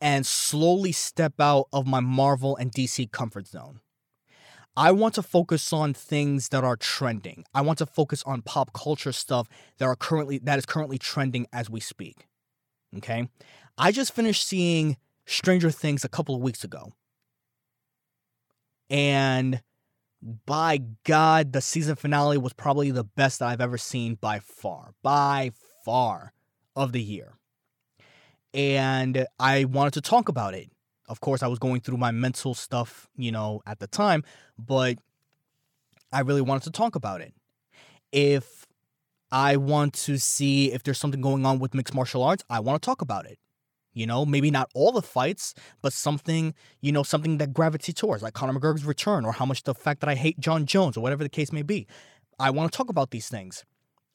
and 0.00 0.26
slowly 0.26 0.92
step 0.92 1.34
out 1.40 1.68
of 1.72 1.86
my 1.86 2.00
Marvel 2.00 2.56
and 2.56 2.72
DC 2.72 3.10
comfort 3.10 3.46
zone. 3.46 3.80
I 4.76 4.90
want 4.90 5.14
to 5.14 5.22
focus 5.22 5.72
on 5.72 5.94
things 5.94 6.48
that 6.48 6.64
are 6.64 6.76
trending. 6.76 7.44
I 7.54 7.60
want 7.60 7.78
to 7.78 7.86
focus 7.86 8.22
on 8.24 8.42
pop 8.42 8.72
culture 8.72 9.12
stuff 9.12 9.48
that 9.78 9.84
are 9.84 9.96
currently 9.96 10.38
that 10.38 10.58
is 10.58 10.66
currently 10.66 10.98
trending 10.98 11.46
as 11.52 11.70
we 11.70 11.80
speak. 11.80 12.26
Okay? 12.96 13.28
I 13.78 13.92
just 13.92 14.12
finished 14.12 14.46
seeing 14.46 14.96
Stranger 15.26 15.70
Things 15.70 16.04
a 16.04 16.08
couple 16.08 16.34
of 16.34 16.40
weeks 16.40 16.64
ago. 16.64 16.92
And 18.90 19.62
by 20.46 20.80
God, 21.04 21.52
the 21.52 21.60
season 21.60 21.96
finale 21.96 22.38
was 22.38 22.52
probably 22.52 22.90
the 22.90 23.04
best 23.04 23.38
that 23.38 23.48
I've 23.48 23.60
ever 23.60 23.78
seen 23.78 24.14
by 24.14 24.40
far, 24.40 24.94
by 25.02 25.52
far 25.84 26.32
of 26.74 26.92
the 26.92 27.02
year. 27.02 27.34
And 28.52 29.26
I 29.38 29.64
wanted 29.64 29.94
to 29.94 30.00
talk 30.00 30.28
about 30.28 30.54
it 30.54 30.70
of 31.14 31.20
course, 31.20 31.44
I 31.44 31.46
was 31.46 31.60
going 31.60 31.80
through 31.80 31.98
my 31.98 32.10
mental 32.10 32.54
stuff, 32.54 33.08
you 33.14 33.30
know, 33.30 33.62
at 33.68 33.78
the 33.78 33.86
time, 33.86 34.24
but 34.58 34.98
I 36.12 36.20
really 36.22 36.40
wanted 36.40 36.64
to 36.64 36.72
talk 36.72 36.96
about 36.96 37.20
it. 37.20 37.32
If 38.10 38.66
I 39.30 39.54
want 39.54 39.94
to 40.08 40.18
see 40.18 40.72
if 40.72 40.82
there's 40.82 40.98
something 40.98 41.20
going 41.20 41.46
on 41.46 41.60
with 41.60 41.72
mixed 41.72 41.94
martial 41.94 42.24
arts, 42.24 42.42
I 42.50 42.58
want 42.58 42.82
to 42.82 42.84
talk 42.84 43.00
about 43.00 43.26
it. 43.26 43.38
You 43.92 44.08
know, 44.08 44.26
maybe 44.26 44.50
not 44.50 44.68
all 44.74 44.90
the 44.90 45.02
fights, 45.02 45.54
but 45.82 45.92
something, 45.92 46.52
you 46.80 46.90
know, 46.90 47.04
something 47.04 47.38
that 47.38 47.52
gravitates 47.52 48.00
towards, 48.00 48.24
like 48.24 48.34
Conor 48.34 48.58
McGregor's 48.58 48.84
return, 48.84 49.24
or 49.24 49.30
how 49.30 49.46
much 49.46 49.62
the 49.62 49.72
fact 49.72 50.00
that 50.00 50.10
I 50.10 50.16
hate 50.16 50.40
Jon 50.40 50.66
Jones, 50.66 50.96
or 50.96 51.00
whatever 51.00 51.22
the 51.22 51.28
case 51.28 51.52
may 51.52 51.62
be. 51.62 51.86
I 52.40 52.50
want 52.50 52.72
to 52.72 52.76
talk 52.76 52.88
about 52.88 53.12
these 53.12 53.28
things 53.28 53.64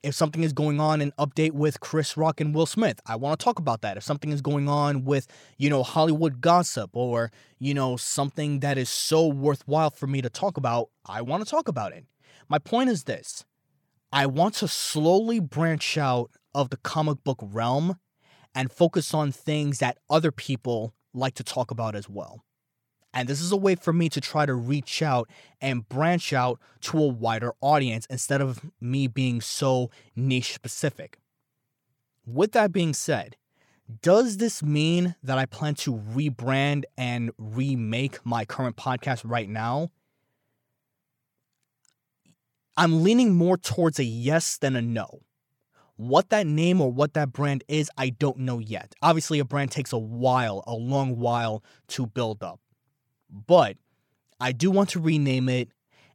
if 0.02 0.16
something 0.16 0.44
is 0.44 0.54
going 0.54 0.80
on 0.80 1.02
an 1.02 1.12
update 1.20 1.52
with 1.52 1.80
Chris 1.80 2.16
Rock 2.16 2.40
and 2.40 2.56
Will 2.56 2.66
Smith, 2.66 3.00
I 3.06 3.16
want 3.16 3.40
to 3.40 3.44
talk 3.44 3.60
about 3.60 3.82
that. 3.82 3.98
If 3.98 4.04
something 4.04 4.32
is 4.32 4.42
going 4.42 4.70
on 4.70 5.04
with, 5.04 5.28
you 5.58 5.70
know, 5.70 5.84
Hollywood 5.84 6.42
gossip 6.42 6.92
or, 6.94 7.32
you 7.60 7.74
know, 7.74 7.98
something 7.98 8.62
that 8.62 8.78
is 8.78 8.90
so 8.90 9.28
worthwhile 9.28 9.90
for 9.90 10.08
me 10.08 10.22
to 10.22 10.30
talk 10.30 10.58
about, 10.58 10.90
I 11.06 11.22
want 11.22 11.44
to 11.44 11.50
talk 11.50 11.68
about 11.68 11.92
it. 11.92 12.06
My 12.48 12.60
point 12.60 12.90
is 12.90 13.04
this 13.04 13.46
I 14.12 14.26
want 14.26 14.56
to 14.56 14.68
slowly 14.68 15.40
branch 15.40 15.98
out 15.98 16.32
of 16.56 16.70
the 16.70 16.78
comic 16.78 17.24
book 17.24 17.40
realm 17.42 18.00
and 18.56 18.72
focus 18.72 19.14
on 19.14 19.32
things 19.32 19.80
that 19.80 19.98
other 20.10 20.32
people 20.32 20.94
like 21.14 21.36
to 21.36 21.44
talk 21.44 21.72
about 21.72 21.96
as 21.96 22.10
well. 22.10 22.44
And 23.14 23.28
this 23.28 23.42
is 23.42 23.52
a 23.52 23.58
way 23.58 23.76
for 23.76 23.92
me 23.92 24.08
to 24.10 24.22
try 24.22 24.46
to 24.46 24.54
reach 24.54 25.02
out 25.02 25.30
and 25.60 25.88
branch 25.90 26.32
out 26.32 26.60
to 26.82 26.98
a 27.00 27.08
wider 27.08 27.54
audience 27.62 28.06
instead 28.10 28.42
of 28.42 28.62
me 28.80 29.08
being 29.08 29.42
so 29.42 29.90
niche 30.16 30.54
specific. 30.54 31.20
With 32.26 32.52
that 32.52 32.72
being 32.72 32.94
said, 32.94 33.36
does 34.04 34.38
this 34.38 34.62
mean 34.62 35.16
that 35.24 35.40
I 35.40 35.48
plan 35.48 35.74
to 35.76 35.96
rebrand 35.96 36.84
and 36.96 37.32
remake 37.40 38.20
my 38.24 38.46
current 38.46 38.76
podcast 38.76 39.22
right 39.24 39.50
now? 39.50 39.90
I'm 42.78 43.04
leaning 43.04 43.34
more 43.36 43.58
towards 43.58 43.98
a 43.98 44.04
yes 44.04 44.58
than 44.58 44.76
a 44.76 44.82
no. 44.82 45.22
What 45.96 46.30
that 46.30 46.48
name 46.48 46.80
or 46.80 46.90
what 46.92 47.14
that 47.16 47.34
brand 47.34 47.64
is, 47.68 47.90
I 47.98 48.12
don't 48.12 48.38
know 48.38 48.60
yet. 48.60 48.94
Obviously, 49.02 49.40
a 49.40 49.44
brand 49.44 49.72
takes 49.72 49.92
a 49.92 49.98
while, 49.98 50.64
a 50.66 50.74
long 50.74 51.18
while 51.18 51.62
to 51.90 52.06
build 52.06 52.42
up. 52.42 52.62
But 53.30 53.78
I 54.40 54.52
do 54.52 54.72
want 54.72 54.90
to 54.92 55.00
rename 55.00 55.50
it 55.50 55.70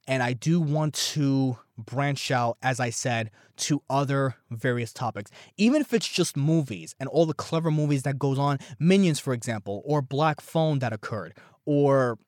and 0.06 0.22
I 0.22 0.32
do 0.32 0.60
want 0.60 0.94
to 0.94 1.58
branch 1.78 2.30
out, 2.30 2.58
as 2.62 2.78
I 2.78 2.90
said, 2.90 3.30
to 3.56 3.82
other 3.88 4.36
various 4.50 4.92
topics. 4.92 5.30
Even 5.56 5.80
if 5.80 5.92
it's 5.92 6.08
just 6.08 6.36
movies 6.36 6.94
and 7.00 7.08
all 7.08 7.26
the 7.26 7.34
clever 7.34 7.70
movies 7.70 8.02
that 8.02 8.18
goes 8.18 8.38
on, 8.38 8.58
Minions, 8.78 9.18
for 9.18 9.32
example, 9.32 9.82
or 9.84 10.02
Black 10.02 10.40
Phone 10.40 10.80
that 10.80 10.92
occurred, 10.92 11.34
or 11.64 12.18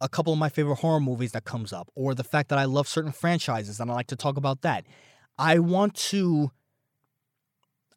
a 0.00 0.08
couple 0.08 0.32
of 0.32 0.38
my 0.38 0.48
favorite 0.48 0.76
horror 0.76 1.00
movies 1.00 1.32
that 1.32 1.44
comes 1.44 1.72
up, 1.72 1.90
or 1.94 2.14
the 2.14 2.24
fact 2.24 2.48
that 2.50 2.58
I 2.58 2.64
love 2.64 2.86
certain 2.86 3.12
franchises 3.12 3.80
and 3.80 3.90
I 3.90 3.94
like 3.94 4.08
to 4.08 4.16
talk 4.16 4.36
about 4.36 4.62
that. 4.62 4.84
I 5.38 5.58
want 5.58 5.94
to 5.94 6.52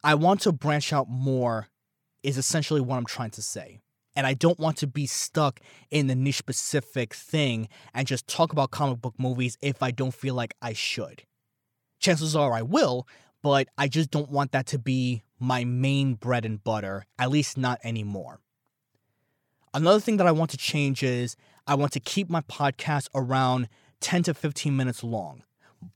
I 0.02 0.14
want 0.14 0.40
to 0.42 0.52
branch 0.52 0.92
out 0.92 1.08
more 1.08 1.68
is 2.22 2.38
essentially 2.38 2.80
what 2.80 2.96
I'm 2.96 3.04
trying 3.04 3.30
to 3.30 3.42
say. 3.42 3.80
And 4.18 4.26
I 4.26 4.34
don't 4.34 4.58
want 4.58 4.78
to 4.78 4.88
be 4.88 5.06
stuck 5.06 5.60
in 5.92 6.08
the 6.08 6.16
niche 6.16 6.38
specific 6.38 7.14
thing 7.14 7.68
and 7.94 8.04
just 8.04 8.26
talk 8.26 8.52
about 8.52 8.72
comic 8.72 9.00
book 9.00 9.14
movies 9.16 9.56
if 9.62 9.80
I 9.80 9.92
don't 9.92 10.12
feel 10.12 10.34
like 10.34 10.54
I 10.60 10.72
should. 10.72 11.22
Chances 12.00 12.34
are 12.34 12.52
I 12.52 12.62
will, 12.62 13.06
but 13.44 13.68
I 13.78 13.86
just 13.86 14.10
don't 14.10 14.28
want 14.28 14.50
that 14.50 14.66
to 14.66 14.78
be 14.80 15.22
my 15.38 15.62
main 15.62 16.14
bread 16.14 16.44
and 16.44 16.60
butter, 16.64 17.06
at 17.16 17.30
least 17.30 17.56
not 17.56 17.78
anymore. 17.84 18.40
Another 19.72 20.00
thing 20.00 20.16
that 20.16 20.26
I 20.26 20.32
want 20.32 20.50
to 20.50 20.56
change 20.56 21.04
is 21.04 21.36
I 21.68 21.76
want 21.76 21.92
to 21.92 22.00
keep 22.00 22.28
my 22.28 22.40
podcast 22.40 23.06
around 23.14 23.68
10 24.00 24.24
to 24.24 24.34
15 24.34 24.76
minutes 24.76 25.04
long, 25.04 25.44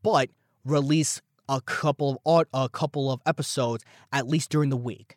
but 0.04 0.30
release 0.64 1.20
a 1.48 1.60
couple 1.60 2.22
of 2.24 2.46
a 2.54 2.68
couple 2.68 3.10
of 3.10 3.20
episodes 3.26 3.84
at 4.12 4.28
least 4.28 4.48
during 4.48 4.70
the 4.70 4.76
week. 4.76 5.16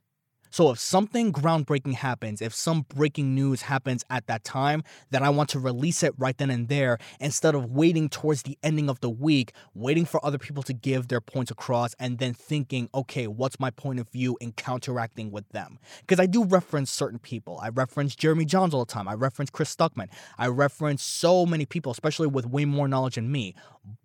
So 0.56 0.72
if 0.72 0.80
something 0.80 1.34
groundbreaking 1.34 1.96
happens, 1.96 2.42
if 2.42 2.56
some 2.56 2.84
breaking 2.84 3.36
news 3.36 3.64
happens 3.64 4.06
at 4.10 4.28
that 4.28 4.46
time, 4.46 4.84
then 5.10 5.22
I 5.22 5.28
want 5.28 5.50
to 5.50 5.60
release 5.60 6.02
it 6.02 6.14
right 6.18 6.38
then 6.38 6.50
and 6.50 6.70
there 6.70 6.98
instead 7.20 7.56
of 7.56 7.72
waiting 7.72 8.08
towards 8.08 8.44
the 8.44 8.58
ending 8.64 8.90
of 8.90 9.02
the 9.02 9.10
week, 9.10 9.52
waiting 9.74 10.06
for 10.06 10.26
other 10.26 10.38
people 10.38 10.64
to 10.64 10.72
give 10.72 11.10
their 11.10 11.20
points 11.20 11.52
across 11.52 11.94
and 12.00 12.20
then 12.20 12.34
thinking, 12.34 12.88
okay, 12.96 13.28
what's 13.28 13.60
my 13.60 13.70
point 13.70 14.00
of 14.00 14.08
view 14.08 14.38
and 14.40 14.56
counteracting 14.56 15.30
with 15.30 15.50
them? 15.50 15.78
Because 16.00 16.22
I 16.22 16.26
do 16.26 16.46
reference 16.46 16.90
certain 16.90 17.20
people. 17.20 17.60
I 17.62 17.68
reference 17.68 18.16
Jeremy 18.16 18.46
Jahns 18.46 18.74
all 18.74 18.86
the 18.86 18.94
time. 18.94 19.10
I 19.10 19.14
reference 19.14 19.50
Chris 19.50 19.76
Stuckman. 19.76 20.08
I 20.38 20.48
reference 20.48 21.04
so 21.04 21.46
many 21.46 21.66
people, 21.66 21.92
especially 21.92 22.28
with 22.28 22.46
way 22.46 22.64
more 22.64 22.88
knowledge 22.88 23.16
than 23.16 23.30
me. 23.30 23.56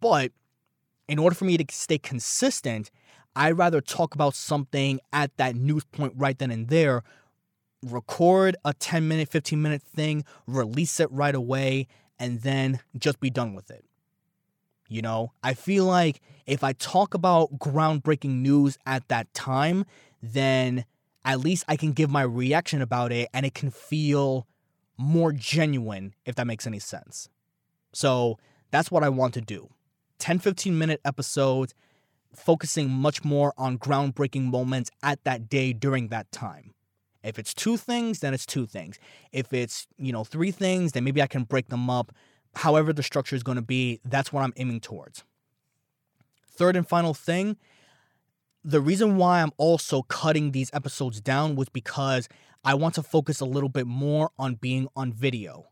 But 0.00 0.32
in 1.06 1.20
order 1.20 1.36
for 1.36 1.44
me 1.44 1.56
to 1.58 1.64
stay 1.70 1.98
consistent, 1.98 2.90
I'd 3.36 3.58
rather 3.58 3.80
talk 3.80 4.14
about 4.14 4.34
something 4.34 5.00
at 5.12 5.36
that 5.36 5.54
news 5.54 5.84
point 5.84 6.14
right 6.16 6.38
then 6.38 6.50
and 6.50 6.68
there, 6.68 7.02
record 7.82 8.56
a 8.64 8.74
10 8.74 9.06
minute, 9.08 9.28
15 9.28 9.60
minute 9.60 9.82
thing, 9.82 10.24
release 10.46 11.00
it 11.00 11.10
right 11.12 11.34
away, 11.34 11.86
and 12.18 12.40
then 12.42 12.80
just 12.98 13.20
be 13.20 13.30
done 13.30 13.54
with 13.54 13.70
it. 13.70 13.84
You 14.88 15.02
know, 15.02 15.32
I 15.42 15.54
feel 15.54 15.84
like 15.84 16.20
if 16.46 16.64
I 16.64 16.72
talk 16.72 17.14
about 17.14 17.58
groundbreaking 17.58 18.40
news 18.40 18.76
at 18.84 19.06
that 19.08 19.32
time, 19.34 19.84
then 20.20 20.84
at 21.24 21.38
least 21.38 21.64
I 21.68 21.76
can 21.76 21.92
give 21.92 22.10
my 22.10 22.22
reaction 22.22 22.82
about 22.82 23.12
it 23.12 23.28
and 23.32 23.46
it 23.46 23.54
can 23.54 23.70
feel 23.70 24.48
more 24.96 25.32
genuine, 25.32 26.14
if 26.26 26.34
that 26.34 26.46
makes 26.46 26.66
any 26.66 26.80
sense. 26.80 27.28
So 27.92 28.38
that's 28.70 28.90
what 28.90 29.04
I 29.04 29.08
want 29.08 29.34
to 29.34 29.40
do 29.40 29.70
10, 30.18 30.40
15 30.40 30.76
minute 30.76 31.00
episodes 31.04 31.74
focusing 32.34 32.90
much 32.90 33.24
more 33.24 33.52
on 33.56 33.78
groundbreaking 33.78 34.44
moments 34.44 34.90
at 35.02 35.22
that 35.24 35.48
day 35.48 35.72
during 35.72 36.08
that 36.08 36.30
time. 36.32 36.74
If 37.22 37.38
it's 37.38 37.52
two 37.52 37.76
things, 37.76 38.20
then 38.20 38.32
it's 38.32 38.46
two 38.46 38.66
things. 38.66 38.98
If 39.32 39.52
it's, 39.52 39.86
you 39.98 40.12
know, 40.12 40.24
three 40.24 40.50
things, 40.50 40.92
then 40.92 41.04
maybe 41.04 41.20
I 41.20 41.26
can 41.26 41.44
break 41.44 41.68
them 41.68 41.90
up. 41.90 42.12
However, 42.54 42.92
the 42.92 43.02
structure 43.02 43.36
is 43.36 43.42
going 43.42 43.56
to 43.56 43.62
be, 43.62 44.00
that's 44.04 44.32
what 44.32 44.42
I'm 44.42 44.54
aiming 44.56 44.80
towards. 44.80 45.24
Third 46.46 46.76
and 46.76 46.88
final 46.88 47.14
thing 47.14 47.56
the 48.62 48.80
reason 48.80 49.16
why 49.16 49.40
I'm 49.40 49.52
also 49.56 50.02
cutting 50.02 50.52
these 50.52 50.70
episodes 50.74 51.20
down 51.20 51.56
was 51.56 51.68
because 51.68 52.28
I 52.62 52.74
want 52.74 52.94
to 52.96 53.02
focus 53.02 53.40
a 53.40 53.46
little 53.46 53.70
bit 53.70 53.86
more 53.86 54.30
on 54.38 54.56
being 54.56 54.88
on 54.94 55.12
video. 55.12 55.68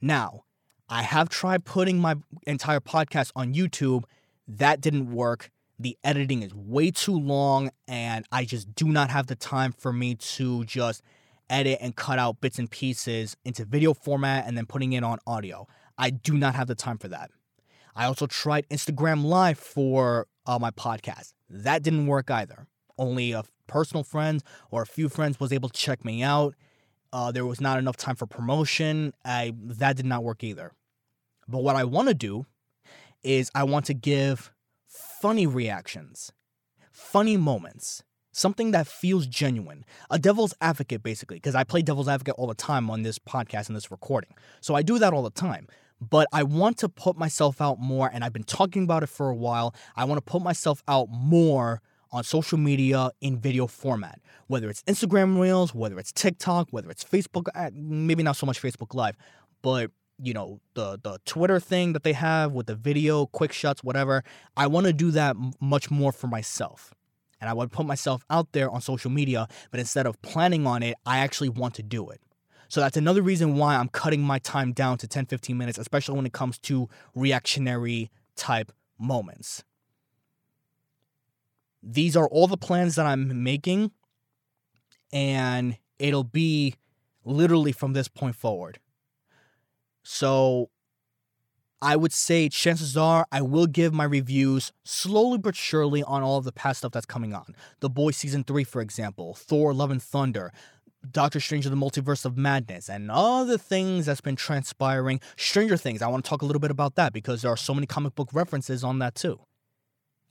Now, 0.00 0.44
I 0.88 1.02
have 1.02 1.28
tried 1.28 1.64
putting 1.64 1.98
my 1.98 2.16
entire 2.46 2.80
podcast 2.80 3.32
on 3.36 3.54
YouTube, 3.54 4.04
that 4.48 4.80
didn't 4.80 5.12
work 5.12 5.50
the 5.78 5.96
editing 6.04 6.42
is 6.42 6.54
way 6.54 6.90
too 6.90 7.18
long 7.18 7.70
and 7.88 8.24
I 8.30 8.44
just 8.44 8.74
do 8.74 8.86
not 8.86 9.10
have 9.10 9.26
the 9.26 9.36
time 9.36 9.72
for 9.72 9.92
me 9.92 10.14
to 10.14 10.64
just 10.64 11.02
edit 11.50 11.78
and 11.80 11.94
cut 11.94 12.18
out 12.18 12.40
bits 12.40 12.58
and 12.58 12.70
pieces 12.70 13.36
into 13.44 13.64
video 13.64 13.94
format 13.94 14.46
and 14.46 14.56
then 14.56 14.66
putting 14.66 14.92
it 14.92 15.04
on 15.04 15.18
audio. 15.26 15.66
I 15.98 16.10
do 16.10 16.34
not 16.34 16.54
have 16.54 16.66
the 16.66 16.74
time 16.74 16.98
for 16.98 17.08
that. 17.08 17.30
I 17.94 18.06
also 18.06 18.26
tried 18.26 18.68
Instagram 18.70 19.24
Live 19.24 19.58
for 19.58 20.26
uh, 20.46 20.58
my 20.58 20.70
podcast. 20.70 21.34
That 21.50 21.82
didn't 21.82 22.06
work 22.06 22.30
either. 22.30 22.66
Only 22.96 23.32
a 23.32 23.44
personal 23.66 24.02
friend 24.02 24.42
or 24.70 24.82
a 24.82 24.86
few 24.86 25.08
friends 25.08 25.38
was 25.38 25.52
able 25.52 25.68
to 25.68 25.78
check 25.78 26.04
me 26.04 26.22
out. 26.22 26.54
Uh, 27.12 27.30
there 27.30 27.44
was 27.44 27.60
not 27.60 27.78
enough 27.78 27.96
time 27.96 28.16
for 28.16 28.26
promotion. 28.26 29.12
I 29.24 29.52
that 29.64 29.96
did 29.96 30.06
not 30.06 30.24
work 30.24 30.42
either. 30.42 30.72
But 31.46 31.62
what 31.62 31.76
I 31.76 31.84
want 31.84 32.08
to 32.08 32.14
do 32.14 32.46
is 33.22 33.50
I 33.54 33.64
want 33.64 33.86
to 33.86 33.94
give 33.94 34.51
funny 35.22 35.46
reactions, 35.46 36.32
funny 36.90 37.36
moments, 37.36 38.02
something 38.32 38.72
that 38.72 38.88
feels 38.88 39.24
genuine. 39.24 39.84
A 40.10 40.18
devil's 40.18 40.52
advocate, 40.60 41.04
basically, 41.04 41.36
because 41.36 41.54
I 41.54 41.62
play 41.62 41.80
devil's 41.80 42.08
advocate 42.08 42.34
all 42.36 42.48
the 42.48 42.56
time 42.56 42.90
on 42.90 43.02
this 43.02 43.20
podcast 43.20 43.68
and 43.68 43.76
this 43.76 43.92
recording. 43.92 44.34
So 44.60 44.74
I 44.74 44.82
do 44.82 44.98
that 44.98 45.12
all 45.12 45.22
the 45.22 45.30
time. 45.30 45.68
But 46.00 46.26
I 46.32 46.42
want 46.42 46.78
to 46.78 46.88
put 46.88 47.16
myself 47.16 47.60
out 47.60 47.78
more, 47.78 48.10
and 48.12 48.24
I've 48.24 48.32
been 48.32 48.42
talking 48.42 48.82
about 48.82 49.04
it 49.04 49.10
for 49.10 49.28
a 49.28 49.34
while. 49.36 49.76
I 49.94 50.06
want 50.06 50.18
to 50.18 50.28
put 50.28 50.42
myself 50.42 50.82
out 50.88 51.06
more 51.08 51.82
on 52.10 52.24
social 52.24 52.58
media 52.58 53.10
in 53.20 53.38
video 53.38 53.68
format, 53.68 54.18
whether 54.48 54.68
it's 54.68 54.82
Instagram 54.88 55.40
Reels, 55.40 55.72
whether 55.72 56.00
it's 56.00 56.10
TikTok, 56.10 56.66
whether 56.72 56.90
it's 56.90 57.04
Facebook, 57.04 57.46
uh, 57.54 57.70
maybe 57.72 58.24
not 58.24 58.34
so 58.34 58.44
much 58.44 58.60
Facebook 58.60 58.92
Live, 58.92 59.16
but 59.62 59.92
you 60.22 60.32
know 60.32 60.60
the 60.74 60.98
the 61.02 61.18
Twitter 61.24 61.58
thing 61.58 61.92
that 61.92 62.04
they 62.04 62.12
have 62.12 62.52
with 62.52 62.66
the 62.66 62.76
video, 62.76 63.26
quick 63.26 63.52
shots, 63.52 63.82
whatever. 63.82 64.22
I 64.56 64.66
want 64.68 64.86
to 64.86 64.92
do 64.92 65.10
that 65.10 65.36
m- 65.36 65.52
much 65.60 65.90
more 65.90 66.12
for 66.12 66.28
myself. 66.28 66.94
And 67.40 67.50
I 67.50 67.54
would 67.54 67.72
put 67.72 67.86
myself 67.86 68.24
out 68.30 68.52
there 68.52 68.70
on 68.70 68.80
social 68.80 69.10
media, 69.10 69.48
but 69.72 69.80
instead 69.80 70.06
of 70.06 70.22
planning 70.22 70.64
on 70.64 70.84
it, 70.84 70.94
I 71.04 71.18
actually 71.18 71.48
want 71.48 71.74
to 71.74 71.82
do 71.82 72.08
it. 72.08 72.20
So 72.68 72.80
that's 72.80 72.96
another 72.96 73.20
reason 73.20 73.56
why 73.56 73.74
I'm 73.74 73.88
cutting 73.88 74.22
my 74.22 74.38
time 74.38 74.72
down 74.72 74.96
to 74.98 75.08
10 75.08 75.26
15 75.26 75.58
minutes, 75.58 75.76
especially 75.76 76.16
when 76.16 76.24
it 76.24 76.32
comes 76.32 76.56
to 76.60 76.88
reactionary 77.16 78.10
type 78.36 78.70
moments. 78.98 79.64
These 81.82 82.16
are 82.16 82.28
all 82.28 82.46
the 82.46 82.56
plans 82.56 82.94
that 82.94 83.06
I'm 83.06 83.42
making, 83.42 83.90
and 85.12 85.76
it'll 85.98 86.22
be 86.24 86.76
literally 87.24 87.72
from 87.72 87.92
this 87.92 88.06
point 88.06 88.36
forward. 88.36 88.78
So 90.02 90.70
I 91.80 91.96
would 91.96 92.12
say 92.12 92.48
chances 92.48 92.96
are 92.96 93.26
I 93.32 93.42
will 93.42 93.66
give 93.66 93.92
my 93.92 94.04
reviews 94.04 94.72
slowly 94.84 95.38
but 95.38 95.56
surely 95.56 96.04
on 96.04 96.22
all 96.22 96.38
of 96.38 96.44
the 96.44 96.52
past 96.52 96.78
stuff 96.78 96.92
that's 96.92 97.06
coming 97.06 97.34
on. 97.34 97.56
The 97.80 97.90
Boys 97.90 98.16
Season 98.16 98.44
3, 98.44 98.62
for 98.62 98.80
example, 98.80 99.34
Thor 99.34 99.74
Love 99.74 99.90
and 99.90 100.02
Thunder, 100.02 100.52
Doctor 101.10 101.40
Strange 101.40 101.64
the 101.64 101.74
Multiverse 101.74 102.24
of 102.24 102.36
Madness, 102.36 102.88
and 102.88 103.10
other 103.10 103.58
things 103.58 104.06
that's 104.06 104.20
been 104.20 104.36
transpiring. 104.36 105.20
Stranger 105.36 105.76
Things, 105.76 106.02
I 106.02 106.06
want 106.06 106.24
to 106.24 106.28
talk 106.28 106.42
a 106.42 106.46
little 106.46 106.60
bit 106.60 106.70
about 106.70 106.94
that 106.94 107.12
because 107.12 107.42
there 107.42 107.50
are 107.50 107.56
so 107.56 107.74
many 107.74 107.88
comic 107.88 108.14
book 108.14 108.28
references 108.32 108.84
on 108.84 109.00
that 109.00 109.16
too. 109.16 109.40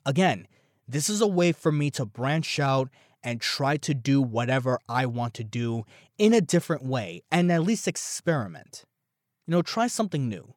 Again, 0.05 0.47
this 0.87 1.09
is 1.09 1.19
a 1.19 1.27
way 1.27 1.51
for 1.51 1.71
me 1.71 1.91
to 1.91 2.05
branch 2.05 2.59
out 2.59 2.89
and 3.23 3.41
try 3.41 3.75
to 3.77 3.93
do 3.93 4.21
whatever 4.21 4.79
I 4.87 5.05
want 5.05 5.33
to 5.33 5.43
do 5.43 5.83
in 6.17 6.33
a 6.33 6.39
different 6.39 6.83
way 6.85 7.23
and 7.29 7.51
at 7.51 7.63
least 7.63 7.89
experiment 7.89 8.85
you 9.45 9.51
know, 9.51 9.61
try 9.61 9.87
something 9.87 10.27
new. 10.29 10.53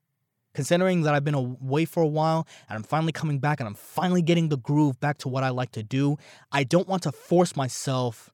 Considering 0.54 1.02
that 1.02 1.14
I've 1.14 1.24
been 1.24 1.34
away 1.34 1.84
for 1.84 2.02
a 2.02 2.06
while 2.06 2.46
and 2.68 2.76
I'm 2.76 2.84
finally 2.84 3.10
coming 3.10 3.40
back 3.40 3.58
and 3.58 3.66
I'm 3.66 3.74
finally 3.74 4.22
getting 4.22 4.50
the 4.50 4.56
groove 4.56 5.00
back 5.00 5.18
to 5.18 5.28
what 5.28 5.42
I 5.42 5.48
like 5.48 5.72
to 5.72 5.82
do, 5.82 6.16
I 6.52 6.62
don't 6.62 6.86
want 6.86 7.02
to 7.02 7.12
force 7.12 7.56
myself 7.56 8.32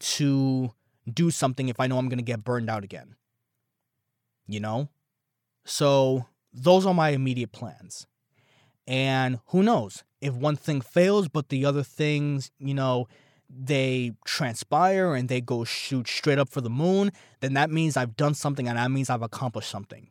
to 0.00 0.72
do 1.12 1.30
something 1.30 1.68
if 1.68 1.78
I 1.78 1.86
know 1.86 1.98
I'm 1.98 2.08
going 2.08 2.18
to 2.18 2.24
get 2.24 2.42
burned 2.42 2.68
out 2.68 2.82
again. 2.82 3.14
You 4.48 4.58
know? 4.58 4.88
So, 5.64 6.26
those 6.52 6.86
are 6.86 6.94
my 6.94 7.10
immediate 7.10 7.52
plans. 7.52 8.08
And 8.86 9.38
who 9.46 9.62
knows 9.62 10.02
if 10.20 10.34
one 10.34 10.56
thing 10.56 10.80
fails, 10.80 11.28
but 11.28 11.48
the 11.48 11.64
other 11.64 11.84
things, 11.84 12.50
you 12.58 12.74
know, 12.74 13.06
they 13.52 14.12
transpire 14.24 15.14
and 15.14 15.28
they 15.28 15.40
go 15.40 15.64
shoot 15.64 16.06
straight 16.06 16.38
up 16.38 16.48
for 16.48 16.60
the 16.60 16.70
moon, 16.70 17.10
then 17.40 17.54
that 17.54 17.70
means 17.70 17.96
I've 17.96 18.16
done 18.16 18.34
something 18.34 18.68
and 18.68 18.78
that 18.78 18.90
means 18.90 19.10
I've 19.10 19.22
accomplished 19.22 19.70
something. 19.70 20.08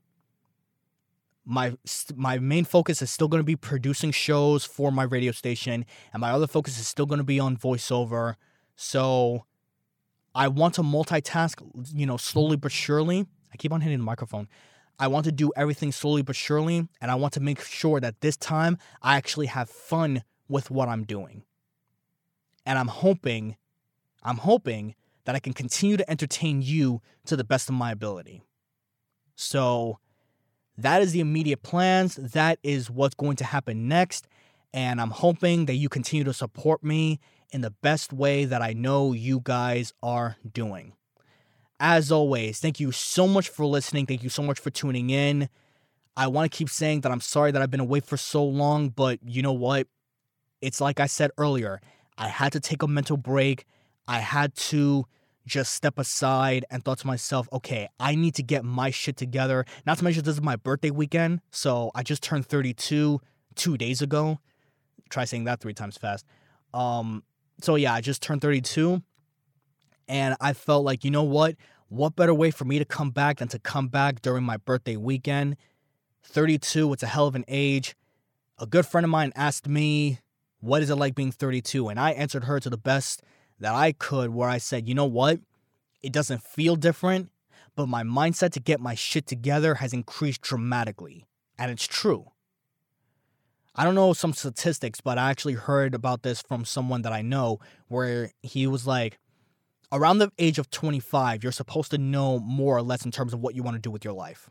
My 1.45 1.73
my 2.15 2.37
main 2.37 2.65
focus 2.65 3.01
is 3.01 3.09
still 3.09 3.27
going 3.27 3.39
to 3.39 3.45
be 3.45 3.55
producing 3.55 4.11
shows 4.11 4.65
for 4.65 4.91
my 4.91 5.03
radio 5.03 5.31
station 5.31 5.85
and 6.13 6.21
my 6.21 6.31
other 6.31 6.47
focus 6.47 6.79
is 6.79 6.87
still 6.87 7.05
going 7.05 7.17
to 7.19 7.23
be 7.23 7.39
on 7.39 7.57
voiceover. 7.57 8.35
So 8.75 9.45
I 10.35 10.47
want 10.47 10.75
to 10.75 10.83
multitask, 10.83 11.61
you 11.93 12.05
know, 12.05 12.17
slowly 12.17 12.57
but 12.57 12.71
surely. 12.71 13.25
I 13.51 13.57
keep 13.57 13.71
on 13.73 13.81
hitting 13.81 13.97
the 13.97 14.03
microphone. 14.03 14.47
I 14.99 15.07
want 15.07 15.25
to 15.25 15.31
do 15.31 15.51
everything 15.55 15.91
slowly 15.91 16.21
but 16.21 16.35
surely, 16.35 16.87
and 17.01 17.09
I 17.09 17.15
want 17.15 17.33
to 17.33 17.39
make 17.39 17.61
sure 17.61 17.99
that 18.01 18.19
this 18.21 18.35
time 18.35 18.77
I 19.01 19.15
actually 19.15 19.47
have 19.47 19.69
fun 19.69 20.23
with 20.49 20.69
what 20.69 20.89
I'm 20.89 21.05
doing. 21.05 21.43
And 22.69 22.77
I'm 22.77 22.87
hoping, 22.87 23.55
I'm 24.21 24.37
hoping 24.37 24.93
that 25.25 25.33
I 25.33 25.39
can 25.39 25.53
continue 25.53 25.97
to 25.97 26.07
entertain 26.07 26.61
you 26.61 27.01
to 27.25 27.35
the 27.35 27.43
best 27.43 27.67
of 27.67 27.73
my 27.73 27.91
ability. 27.91 28.43
So 29.35 29.97
that 30.77 31.01
is 31.01 31.11
the 31.11 31.19
immediate 31.19 31.63
plans. 31.63 32.13
That 32.13 32.59
is 32.61 32.91
what's 32.91 33.15
going 33.15 33.37
to 33.37 33.43
happen 33.43 33.87
next. 33.87 34.27
And 34.71 35.01
I'm 35.01 35.09
hoping 35.09 35.65
that 35.65 35.77
you 35.77 35.89
continue 35.89 36.23
to 36.25 36.31
support 36.31 36.83
me 36.83 37.19
in 37.51 37.61
the 37.61 37.71
best 37.71 38.13
way 38.13 38.45
that 38.45 38.61
I 38.61 38.73
know 38.73 39.13
you 39.13 39.41
guys 39.43 39.91
are 40.03 40.37
doing. 40.53 40.93
As 41.79 42.11
always, 42.11 42.59
thank 42.59 42.79
you 42.79 42.91
so 42.91 43.27
much 43.27 43.49
for 43.49 43.65
listening. 43.65 44.05
Thank 44.05 44.21
you 44.21 44.29
so 44.29 44.43
much 44.43 44.59
for 44.59 44.69
tuning 44.69 45.09
in. 45.09 45.49
I 46.15 46.27
want 46.27 46.51
to 46.51 46.55
keep 46.55 46.69
saying 46.69 47.01
that 47.01 47.11
I'm 47.11 47.21
sorry 47.21 47.49
that 47.49 47.63
I've 47.63 47.71
been 47.71 47.79
away 47.79 48.01
for 48.01 48.15
so 48.15 48.43
long, 48.45 48.89
but 48.89 49.17
you 49.25 49.41
know 49.41 49.53
what? 49.53 49.87
It's 50.61 50.79
like 50.79 50.99
I 50.99 51.07
said 51.07 51.31
earlier, 51.39 51.81
I 52.19 52.27
had 52.27 52.51
to 52.51 52.59
take 52.59 52.83
a 52.83 52.87
mental 52.87 53.17
break. 53.17 53.65
I 54.07 54.19
had 54.19 54.53
to 54.55 55.05
just 55.47 55.73
step 55.73 55.97
aside 55.97 56.65
and 56.69 56.83
thought 56.83 56.99
to 56.99 57.07
myself, 57.07 57.47
okay, 57.51 57.87
I 57.99 58.13
need 58.13 58.35
to 58.35 58.43
get 58.43 58.63
my 58.65 58.91
shit 58.91 59.17
together. 59.17 59.65
Not 59.85 59.97
to 59.97 60.03
mention, 60.03 60.23
this 60.23 60.35
is 60.35 60.41
my 60.41 60.57
birthday 60.57 60.91
weekend. 60.91 61.39
So 61.49 61.91
I 61.95 62.03
just 62.03 62.21
turned 62.21 62.45
32 62.45 63.19
two 63.55 63.77
days 63.77 64.01
ago. 64.01 64.39
Try 65.09 65.25
saying 65.25 65.45
that 65.45 65.61
three 65.61 65.73
times 65.73 65.97
fast. 65.97 66.25
Um, 66.73 67.23
so 67.61 67.75
yeah, 67.75 67.93
I 67.93 68.01
just 68.01 68.21
turned 68.21 68.41
32. 68.41 69.01
And 70.07 70.35
I 70.41 70.53
felt 70.53 70.83
like, 70.83 71.03
you 71.03 71.11
know 71.11 71.23
what? 71.23 71.55
What 71.87 72.15
better 72.15 72.33
way 72.33 72.51
for 72.51 72.65
me 72.65 72.77
to 72.79 72.85
come 72.85 73.11
back 73.11 73.37
than 73.37 73.47
to 73.47 73.59
come 73.59 73.87
back 73.87 74.21
during 74.21 74.43
my 74.43 74.57
birthday 74.57 74.97
weekend? 74.97 75.55
32, 76.23 76.93
it's 76.93 77.03
a 77.03 77.07
hell 77.07 77.27
of 77.27 77.35
an 77.35 77.45
age. 77.47 77.95
A 78.59 78.67
good 78.67 78.85
friend 78.85 79.05
of 79.05 79.09
mine 79.09 79.31
asked 79.35 79.67
me, 79.67 80.19
What 80.59 80.81
is 80.81 80.89
it 80.89 80.95
like 80.95 81.15
being 81.15 81.31
32? 81.31 81.89
And 81.89 81.99
I 81.99 82.11
answered 82.11 82.45
her 82.45 82.59
to 82.59 82.69
the 82.69 82.77
best 82.77 83.23
that 83.59 83.73
I 83.73 83.91
could, 83.91 84.31
where 84.31 84.49
I 84.49 84.57
said, 84.57 84.87
You 84.87 84.95
know 84.95 85.05
what? 85.05 85.39
It 86.01 86.13
doesn't 86.13 86.43
feel 86.43 86.75
different, 86.75 87.29
but 87.75 87.87
my 87.87 88.03
mindset 88.03 88.51
to 88.53 88.59
get 88.59 88.79
my 88.79 88.95
shit 88.95 89.27
together 89.27 89.75
has 89.75 89.93
increased 89.93 90.41
dramatically. 90.41 91.25
And 91.57 91.71
it's 91.71 91.87
true. 91.87 92.31
I 93.75 93.83
don't 93.83 93.95
know 93.95 94.13
some 94.13 94.33
statistics, 94.33 95.01
but 95.01 95.17
I 95.17 95.29
actually 95.29 95.53
heard 95.53 95.93
about 95.93 96.23
this 96.23 96.41
from 96.41 96.65
someone 96.65 97.01
that 97.03 97.13
I 97.13 97.21
know 97.21 97.59
where 97.87 98.31
he 98.41 98.67
was 98.67 98.87
like, 98.87 99.19
around 99.91 100.17
the 100.17 100.31
age 100.37 100.59
of 100.59 100.69
25, 100.69 101.43
you're 101.43 101.51
supposed 101.51 101.91
to 101.91 101.97
know 101.97 102.39
more 102.39 102.77
or 102.77 102.81
less 102.81 103.05
in 103.05 103.11
terms 103.11 103.33
of 103.33 103.39
what 103.39 103.55
you 103.55 103.63
want 103.63 103.75
to 103.75 103.81
do 103.81 103.91
with 103.91 104.03
your 104.03 104.13
life. 104.13 104.49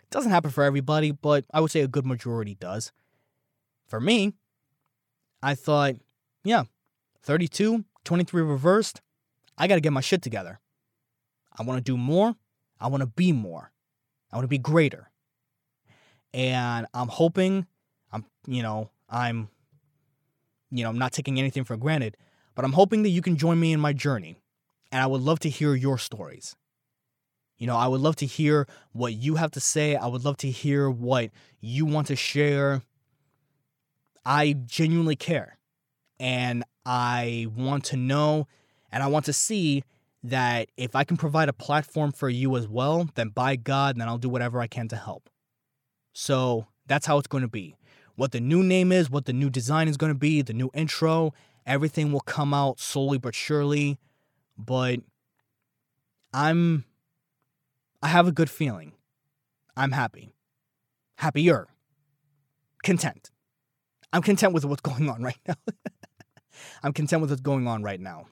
It 0.00 0.10
doesn't 0.10 0.30
happen 0.30 0.50
for 0.50 0.64
everybody, 0.64 1.10
but 1.10 1.44
I 1.52 1.60
would 1.60 1.70
say 1.70 1.80
a 1.80 1.88
good 1.88 2.06
majority 2.06 2.54
does. 2.54 2.92
For 3.86 4.00
me, 4.00 4.34
I 5.42 5.54
thought, 5.54 5.96
yeah, 6.44 6.64
32, 7.22 7.84
23 8.04 8.42
reversed, 8.42 9.00
I 9.58 9.66
got 9.66 9.76
to 9.76 9.80
get 9.80 9.92
my 9.92 10.00
shit 10.00 10.22
together. 10.22 10.60
I 11.58 11.62
want 11.62 11.78
to 11.78 11.82
do 11.82 11.96
more. 11.96 12.34
I 12.80 12.88
want 12.88 13.02
to 13.02 13.06
be 13.06 13.32
more. 13.32 13.72
I 14.30 14.36
want 14.36 14.44
to 14.44 14.48
be 14.48 14.58
greater. 14.58 15.10
And 16.32 16.86
I'm 16.94 17.08
hoping, 17.08 17.66
I'm, 18.12 18.24
you 18.46 18.62
know, 18.62 18.90
I'm, 19.08 19.48
you 20.70 20.82
know, 20.82 20.88
I'm 20.88 20.98
not 20.98 21.12
taking 21.12 21.38
anything 21.38 21.64
for 21.64 21.76
granted 21.76 22.16
but 22.54 22.64
I'm 22.64 22.72
hoping 22.72 23.02
that 23.02 23.10
you 23.10 23.22
can 23.22 23.36
join 23.36 23.58
me 23.58 23.72
in 23.72 23.80
my 23.80 23.92
journey. 23.92 24.36
And 24.90 25.02
I 25.02 25.06
would 25.06 25.22
love 25.22 25.40
to 25.40 25.48
hear 25.48 25.74
your 25.74 25.98
stories. 25.98 26.54
You 27.56 27.66
know, 27.66 27.76
I 27.76 27.86
would 27.86 28.00
love 28.00 28.16
to 28.16 28.26
hear 28.26 28.66
what 28.92 29.14
you 29.14 29.36
have 29.36 29.52
to 29.52 29.60
say. 29.60 29.96
I 29.96 30.06
would 30.06 30.24
love 30.24 30.36
to 30.38 30.50
hear 30.50 30.90
what 30.90 31.30
you 31.60 31.86
want 31.86 32.08
to 32.08 32.16
share. 32.16 32.82
I 34.24 34.54
genuinely 34.66 35.16
care. 35.16 35.58
And 36.18 36.64
I 36.86 37.46
want 37.56 37.84
to 37.86 37.96
know 37.96 38.46
and 38.90 39.02
I 39.02 39.06
want 39.06 39.24
to 39.24 39.32
see 39.32 39.84
that 40.22 40.68
if 40.76 40.94
I 40.94 41.04
can 41.04 41.16
provide 41.16 41.48
a 41.48 41.52
platform 41.52 42.12
for 42.12 42.28
you 42.28 42.56
as 42.56 42.68
well, 42.68 43.08
then 43.14 43.30
by 43.30 43.56
God, 43.56 43.96
then 43.96 44.08
I'll 44.08 44.18
do 44.18 44.28
whatever 44.28 44.60
I 44.60 44.66
can 44.66 44.86
to 44.88 44.96
help. 44.96 45.28
So 46.12 46.66
that's 46.86 47.06
how 47.06 47.18
it's 47.18 47.26
going 47.26 47.42
to 47.42 47.48
be. 47.48 47.74
What 48.14 48.32
the 48.32 48.40
new 48.40 48.62
name 48.62 48.92
is, 48.92 49.10
what 49.10 49.24
the 49.24 49.32
new 49.32 49.50
design 49.50 49.88
is 49.88 49.96
going 49.96 50.12
to 50.12 50.18
be, 50.18 50.42
the 50.42 50.52
new 50.52 50.70
intro, 50.74 51.32
Everything 51.66 52.10
will 52.10 52.20
come 52.20 52.52
out 52.52 52.80
slowly 52.80 53.18
but 53.18 53.34
surely, 53.34 53.98
but 54.58 55.00
I'm 56.32 56.84
I 58.02 58.08
have 58.08 58.26
a 58.26 58.32
good 58.32 58.50
feeling. 58.50 58.92
I'm 59.76 59.92
happy. 59.92 60.34
Happier. 61.16 61.68
Content. 62.82 63.30
I'm 64.12 64.22
content 64.22 64.52
with 64.52 64.64
what's 64.64 64.80
going 64.82 65.08
on 65.08 65.22
right 65.22 65.38
now. 65.46 65.54
I'm 66.82 66.92
content 66.92 67.22
with 67.22 67.30
what's 67.30 67.42
going 67.42 67.66
on 67.66 67.82
right 67.82 68.00
now. 68.00 68.26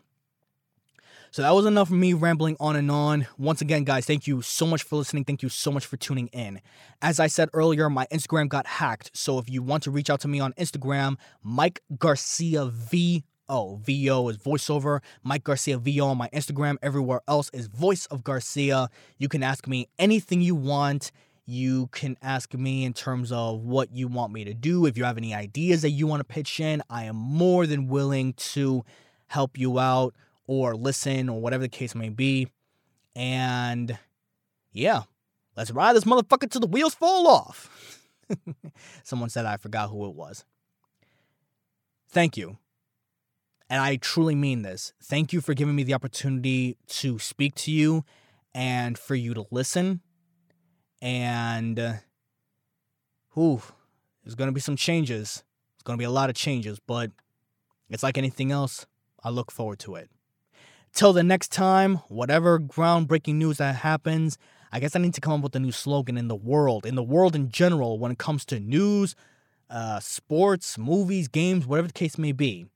So 1.32 1.42
that 1.42 1.54
was 1.54 1.64
enough 1.64 1.90
of 1.90 1.94
me 1.94 2.12
rambling 2.12 2.56
on 2.58 2.74
and 2.74 2.90
on. 2.90 3.28
Once 3.38 3.60
again, 3.60 3.84
guys, 3.84 4.04
thank 4.04 4.26
you 4.26 4.42
so 4.42 4.66
much 4.66 4.82
for 4.82 4.96
listening. 4.96 5.24
Thank 5.24 5.44
you 5.44 5.48
so 5.48 5.70
much 5.70 5.86
for 5.86 5.96
tuning 5.96 6.26
in. 6.28 6.60
As 7.00 7.20
I 7.20 7.28
said 7.28 7.48
earlier, 7.52 7.88
my 7.88 8.06
Instagram 8.12 8.48
got 8.48 8.66
hacked. 8.66 9.12
So 9.14 9.38
if 9.38 9.48
you 9.48 9.62
want 9.62 9.84
to 9.84 9.92
reach 9.92 10.10
out 10.10 10.20
to 10.22 10.28
me 10.28 10.40
on 10.40 10.52
Instagram, 10.54 11.18
Mike 11.42 11.82
Garcia 11.96 12.66
V. 12.66 13.24
O. 13.48 13.80
VO 13.84 14.28
is 14.28 14.38
voiceover. 14.38 15.00
Mike 15.24 15.42
Garcia 15.42 15.76
VO 15.76 16.06
on 16.06 16.16
my 16.16 16.28
Instagram. 16.28 16.76
Everywhere 16.82 17.20
else 17.26 17.50
is 17.52 17.66
voice 17.66 18.06
of 18.06 18.22
Garcia. 18.22 18.88
You 19.18 19.28
can 19.28 19.42
ask 19.42 19.66
me 19.66 19.88
anything 19.98 20.40
you 20.40 20.54
want. 20.54 21.10
You 21.50 21.88
can 21.88 22.16
ask 22.22 22.54
me 22.54 22.84
in 22.84 22.92
terms 22.92 23.32
of 23.32 23.62
what 23.62 23.92
you 23.92 24.06
want 24.06 24.32
me 24.32 24.44
to 24.44 24.54
do. 24.54 24.86
If 24.86 24.96
you 24.96 25.02
have 25.02 25.18
any 25.18 25.34
ideas 25.34 25.82
that 25.82 25.90
you 25.90 26.06
want 26.06 26.20
to 26.20 26.24
pitch 26.24 26.60
in, 26.60 26.80
I 26.88 27.06
am 27.06 27.16
more 27.16 27.66
than 27.66 27.88
willing 27.88 28.34
to 28.34 28.84
help 29.26 29.58
you 29.58 29.80
out 29.80 30.14
or 30.46 30.76
listen 30.76 31.28
or 31.28 31.40
whatever 31.40 31.64
the 31.64 31.68
case 31.68 31.96
may 31.96 32.08
be. 32.08 32.46
And 33.16 33.98
yeah, 34.72 35.02
let's 35.56 35.72
ride 35.72 35.96
this 35.96 36.04
motherfucker 36.04 36.48
till 36.48 36.60
the 36.60 36.68
wheels 36.68 36.94
fall 36.94 37.26
off. 37.26 38.06
Someone 39.02 39.28
said 39.28 39.44
I 39.44 39.56
forgot 39.56 39.90
who 39.90 40.06
it 40.06 40.14
was. 40.14 40.44
Thank 42.08 42.36
you. 42.36 42.58
And 43.68 43.82
I 43.82 43.96
truly 43.96 44.36
mean 44.36 44.62
this. 44.62 44.92
Thank 45.02 45.32
you 45.32 45.40
for 45.40 45.54
giving 45.54 45.74
me 45.74 45.82
the 45.82 45.94
opportunity 45.94 46.76
to 46.86 47.18
speak 47.18 47.56
to 47.56 47.72
you 47.72 48.04
and 48.54 48.96
for 48.96 49.16
you 49.16 49.34
to 49.34 49.46
listen. 49.50 50.00
And, 51.00 51.78
uh, 51.78 51.92
whew, 53.34 53.62
there's 54.22 54.34
going 54.34 54.48
to 54.48 54.52
be 54.52 54.60
some 54.60 54.76
changes. 54.76 55.42
It's 55.74 55.82
going 55.82 55.96
to 55.96 56.00
be 56.00 56.06
a 56.06 56.10
lot 56.10 56.30
of 56.30 56.36
changes, 56.36 56.78
but 56.86 57.10
it's 57.88 58.02
like 58.02 58.18
anything 58.18 58.52
else. 58.52 58.86
I 59.22 59.30
look 59.30 59.50
forward 59.50 59.78
to 59.80 59.96
it. 59.96 60.10
Till 60.92 61.12
the 61.12 61.22
next 61.22 61.52
time, 61.52 61.96
whatever 62.08 62.58
groundbreaking 62.58 63.36
news 63.36 63.58
that 63.58 63.76
happens, 63.76 64.36
I 64.72 64.80
guess 64.80 64.94
I 64.94 64.98
need 64.98 65.14
to 65.14 65.20
come 65.20 65.34
up 65.34 65.42
with 65.42 65.56
a 65.56 65.60
new 65.60 65.72
slogan 65.72 66.18
in 66.18 66.28
the 66.28 66.34
world, 66.34 66.84
in 66.84 66.94
the 66.94 67.02
world 67.02 67.34
in 67.34 67.50
general, 67.50 67.98
when 67.98 68.12
it 68.12 68.18
comes 68.18 68.44
to 68.46 68.60
news, 68.60 69.14
uh, 69.68 70.00
sports, 70.00 70.78
movies, 70.78 71.28
games, 71.28 71.66
whatever 71.66 71.88
the 71.88 71.94
case 71.94 72.18
may 72.18 72.32
be. 72.32 72.66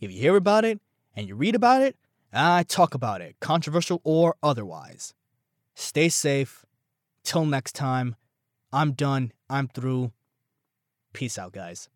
If 0.00 0.10
you 0.10 0.20
hear 0.20 0.36
about 0.36 0.64
it 0.64 0.80
and 1.14 1.28
you 1.28 1.34
read 1.34 1.54
about 1.54 1.82
it, 1.82 1.96
I 2.32 2.62
talk 2.62 2.94
about 2.94 3.20
it, 3.20 3.36
controversial 3.40 4.00
or 4.04 4.36
otherwise. 4.42 5.14
Stay 5.74 6.08
safe. 6.08 6.64
Till 7.24 7.44
next 7.44 7.74
time, 7.74 8.16
I'm 8.72 8.92
done. 8.92 9.32
I'm 9.48 9.68
through. 9.68 10.12
Peace 11.12 11.38
out, 11.38 11.52
guys. 11.52 11.88